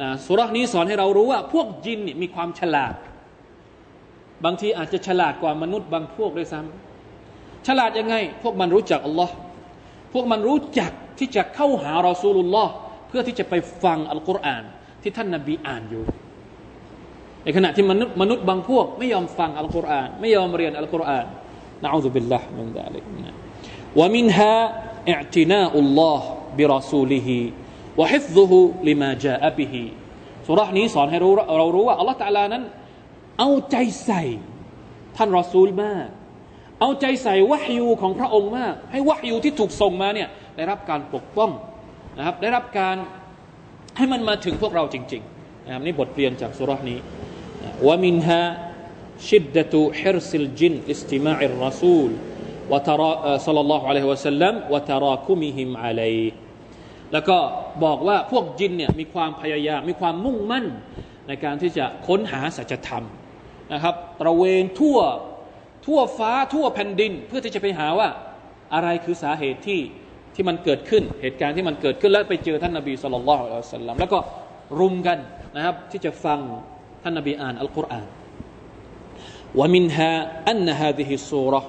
[0.00, 2.94] นะสุรานี้สอนให้เรารู้ว่า พวกจินมีความฉลาด
[4.44, 9.34] บางทีอาจจะฉลาดกว่ามนุษย์บางพวกด้วยซ้ำฉลาดยังไง พวกมันรู้จักอัลลอฮ์
[10.12, 12.72] พวกมันรู้จักที่จะเข้าหารอซูลุลลอฮ์
[13.08, 13.54] เพื่อที่จะไป
[13.84, 14.64] ฟังอัลกุรอาน
[15.02, 16.04] ที่ท่านนาบีอ่านอยู่
[17.44, 21.26] ในขณะที่มนุษย์มนุษย์บางพวก ไม่ยอมฟังอัลกุรอาน ไม่ยอมเรียนอัลกุรอาน
[21.84, 23.04] نعوذ بالله من ذلك
[23.98, 29.84] ومنها اعتناء الله برسوله وحفظه لما جاء به
[30.48, 32.62] สุรานี้สอนให้รู้เรารู้ว่าอัลลอฮฺตะลานั้น
[33.38, 34.22] เอาใจใส่
[35.16, 36.06] ท่านรอซูลมาก
[36.80, 41.50] เอาใจใส่วะฮยูของพระองค์มาก ให้วะฮยูที่ถูกส่งมาเนี่ยได้รับการปกป้อง
[42.18, 42.96] นะครับได้รับการ
[43.96, 46.98] ให้มันมาถึงพวกเราจริงๆนะครับนี่บทเรียนจากสุรานี้
[47.86, 52.10] ومنها شدة حرص الجن لاستماع الرسول
[52.72, 56.16] صلى الله عليه وسلم وتراكمهم عليه
[57.12, 57.38] แล้วก็
[57.84, 60.66] บอกว่าพวกจินเนี่ยมีความพยายามมีความมุ่งมั่น
[61.28, 63.04] ในการที่จะค้นหาสัจธรรม
[63.72, 64.98] นะครับตระเวนทั่ว
[65.86, 68.08] ทั่วฟ้าทั่วแผ่นดิน เพื่อที่จะไปหาว่า
[68.74, 69.80] อะไรคือสาเหตุที่
[70.34, 74.18] ที่มันเกิดขึ้นเหตุการณ์ที่มันเกิดขึ้นแล้วไปเจอท่านนบีสุลต่านละอัลลอฮฺสัลลัมแล้วก็
[74.78, 75.18] รุมกัน
[75.56, 76.38] นะครับที่จะฟัง
[77.02, 78.06] ท่านนบีอ่านอัลกุรอาน
[79.59, 80.11] ومنها
[80.51, 81.61] أن هذه السورة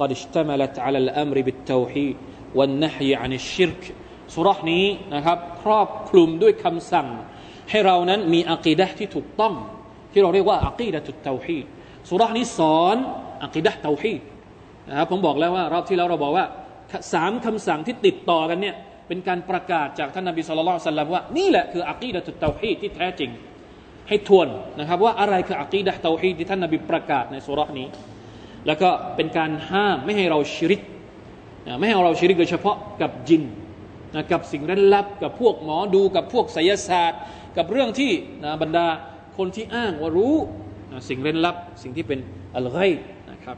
[0.00, 2.16] قد اشتملت على الأمر بالتوحيد
[2.54, 3.82] والنهي عن الشرك
[4.34, 4.84] สุรษนี้
[5.14, 7.08] นะครับครอบคลุมด้วยคำสั่ง
[7.70, 9.54] ให้เรานั้นมีอักีดะที่ถูกต้อง
[10.12, 11.66] ที่เราเรียกว่าอักีดะตุตเตาฮีด
[12.08, 12.96] สุรษนี้สอน
[13.44, 14.20] อักีดะเตาฮีด
[14.88, 16.46] นะครับผมบอกแล้วว่ารอบที่แล้วเราบอกว่า
[17.12, 18.74] สามคำสั่งที่ติดต่อกันเนี่ย
[19.08, 23.30] เป็นการประกาศจากท่านนบีสุลต่านสัลลัมว่านี่แหละคืออักีดะตุตเตาฮีดที่แท้จริง
[24.11, 24.47] ให้ทวน
[24.79, 27.87] นะครับ ว่าอะไรคืออักีดะเตาฮีดที่ท่านนบีประกาศในสุรษนี้
[28.67, 30.81] แล้วก็เป็นการห้ามไม่ให้เราชิริก
[31.77, 33.43] ไม่ให้เราชิริกโดยเฉพาะกับจิน
[34.15, 37.19] นะกับสิ่งเร้นลับกับพวกหมอดูกับพวกไสยศาสตร์
[37.57, 38.11] กับเรื่องที่
[38.43, 38.87] นะบรรดา
[39.37, 40.35] คนที่อ้างว่ารู้
[40.91, 42.19] นะสิ่งเร้นลับ สิ่งที่เป็น
[42.55, 42.77] الغيب
[43.31, 43.57] นะครับ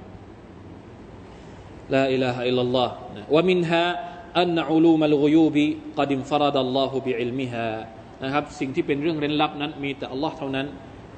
[1.94, 7.72] لا إله إلا الله ومنها أن علوم الغيوب قد انفرد الله بعلمها
[8.25, 10.67] นะครับสิ่งที่เป็นเรื่องเร้นลับนั้น มีแต่อัลลอฮ์เท่านั้น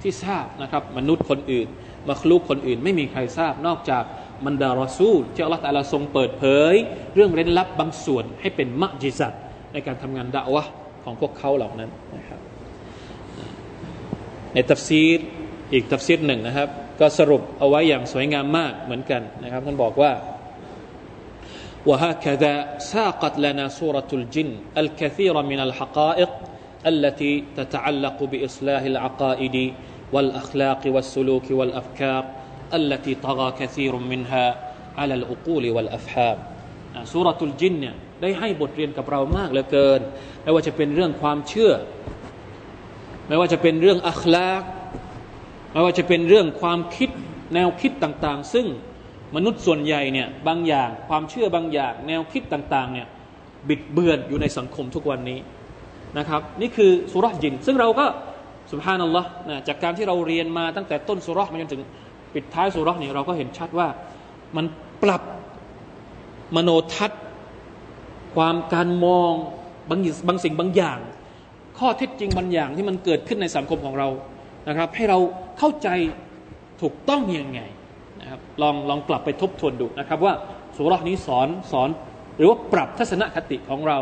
[0.03, 1.69] ที่ทราบนะครับมนุษย์คนอื่น
[2.11, 4.05] มัคลูกคนอื่น ไม่มีใครทราบนอกจาก
[4.47, 6.75] บรรดารอซูลที่อัลลอฮฺตะลาทรงเปิดเผย
[7.15, 9.33] เรื่องเร้นลับบางส่วนให้เป็นมัจจิซัต
[9.73, 10.63] ในการทำงานดะวะ
[11.05, 12.41] ของพวกเขาเหล่านั้นนะครับ
[14.55, 15.19] ในตัฟซีร
[15.73, 16.69] อีกตัฟซีรหนึ่งนะครับ
[17.01, 20.13] ก็สรุปเอาไว้อย่างสวยงามมากเหมือนกันนะครับท่านบอกว่า
[21.91, 22.55] وهكذا
[22.93, 24.51] ساقت لنا سورة الجن
[24.83, 26.31] الكثير من الحقائق
[26.87, 29.57] التي تتعلق بإصلاح العقائد
[30.13, 32.23] والأخلاق والسلوك والأفكار
[32.75, 34.47] التي طغى كثير منها
[34.99, 36.39] على العقول والأفهام
[37.11, 40.01] สุรทูลจินเนี่ยได้ให้บทเรียนกับเรามากเหลือเกิน
[40.43, 41.73] ไม่ว่าจะเป็นเรื่องความเชื่อ
[43.29, 44.63] ไม่ว่าจะเป็นเรื่องอัคลาก
[45.73, 47.11] ไม่ว่าจะเป็นเรื่องความคิด
[47.55, 48.67] แนวคิดต่างๆ ซึ่ง
[49.37, 53.07] มนุษย์ส่วนใหญ่เนี่ยบางอย่างความเชื่อบางอย่าง แนวคิดต่างๆเนี่ย
[53.69, 55.39] บิดเบือนอยู่ในสังคมทุกวันนี้
[56.18, 58.06] นะครับนี่คือสุรจิน ซึ่งเราก็
[58.72, 61.82] สุภานัลลอฮ์นะจากการที่เราเรียนมาตั้งแต่ต้นสุรมาจนถึง
[62.34, 63.88] ปิดท้ายสุรนี่เราก็เห็นชัดว่า
[64.56, 64.66] มัน
[65.04, 65.22] ปรับ
[66.56, 67.22] มโนทัศน์
[68.36, 69.34] ความการมอง
[69.90, 71.00] บางบางสิ่งบางอย่าง
[71.78, 74.08] ข้อเท็จจริงบางอย่างที่มันเกิดขึ้นในสังคมของเรา
[74.68, 75.20] นะครับ ให้เรา
[75.60, 75.90] เข้าใจ
[76.82, 77.62] ถูกต้องยังไง
[78.22, 80.34] นะครับลองลองกลับไปทบทวนดูนะครับ ว่า
[80.76, 81.90] สุรนี้สอนสอน
[82.38, 83.98] หรือว่าปรับทัศนคติของเรา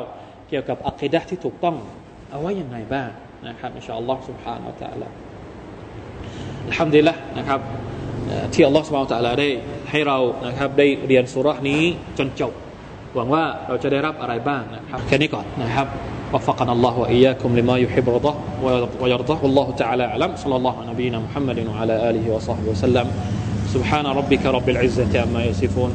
[0.50, 1.76] เกี่ยวกับอัคดะที่ถูกต้อง
[2.33, 3.09] เอาไว้ยังไงบ้าง
[3.49, 5.09] นะครับอินชาอัลลอฮ์ سبحانه และ تعالى
[6.77, 7.61] ทำดีละนะครับ
[8.53, 9.49] ที่อัลลอฮฺสุบานตะลาได้
[9.91, 11.83] ให้เรานะครับได้เรียนสุรานี้
[12.19, 12.53] จนจบ
[13.15, 15.89] หวังว่าเราจะได้รับอะไรบ้างนะครับแค่นี้ก่อนนะครับ
[16.33, 18.37] وفقنا الله وإياكم لما يحب رضاه
[19.01, 23.07] ويرضاه والله تعالى أعلم صلى الله على نبينا محمد وعلى آله وصحبه وسلم
[23.75, 25.93] سبحان ربك رب العزة عما يصفون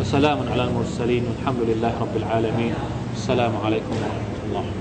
[0.00, 2.74] وسلام على المرسلين والحمد لله رب العالمين
[3.14, 4.77] السلام عليكم ورحمة الله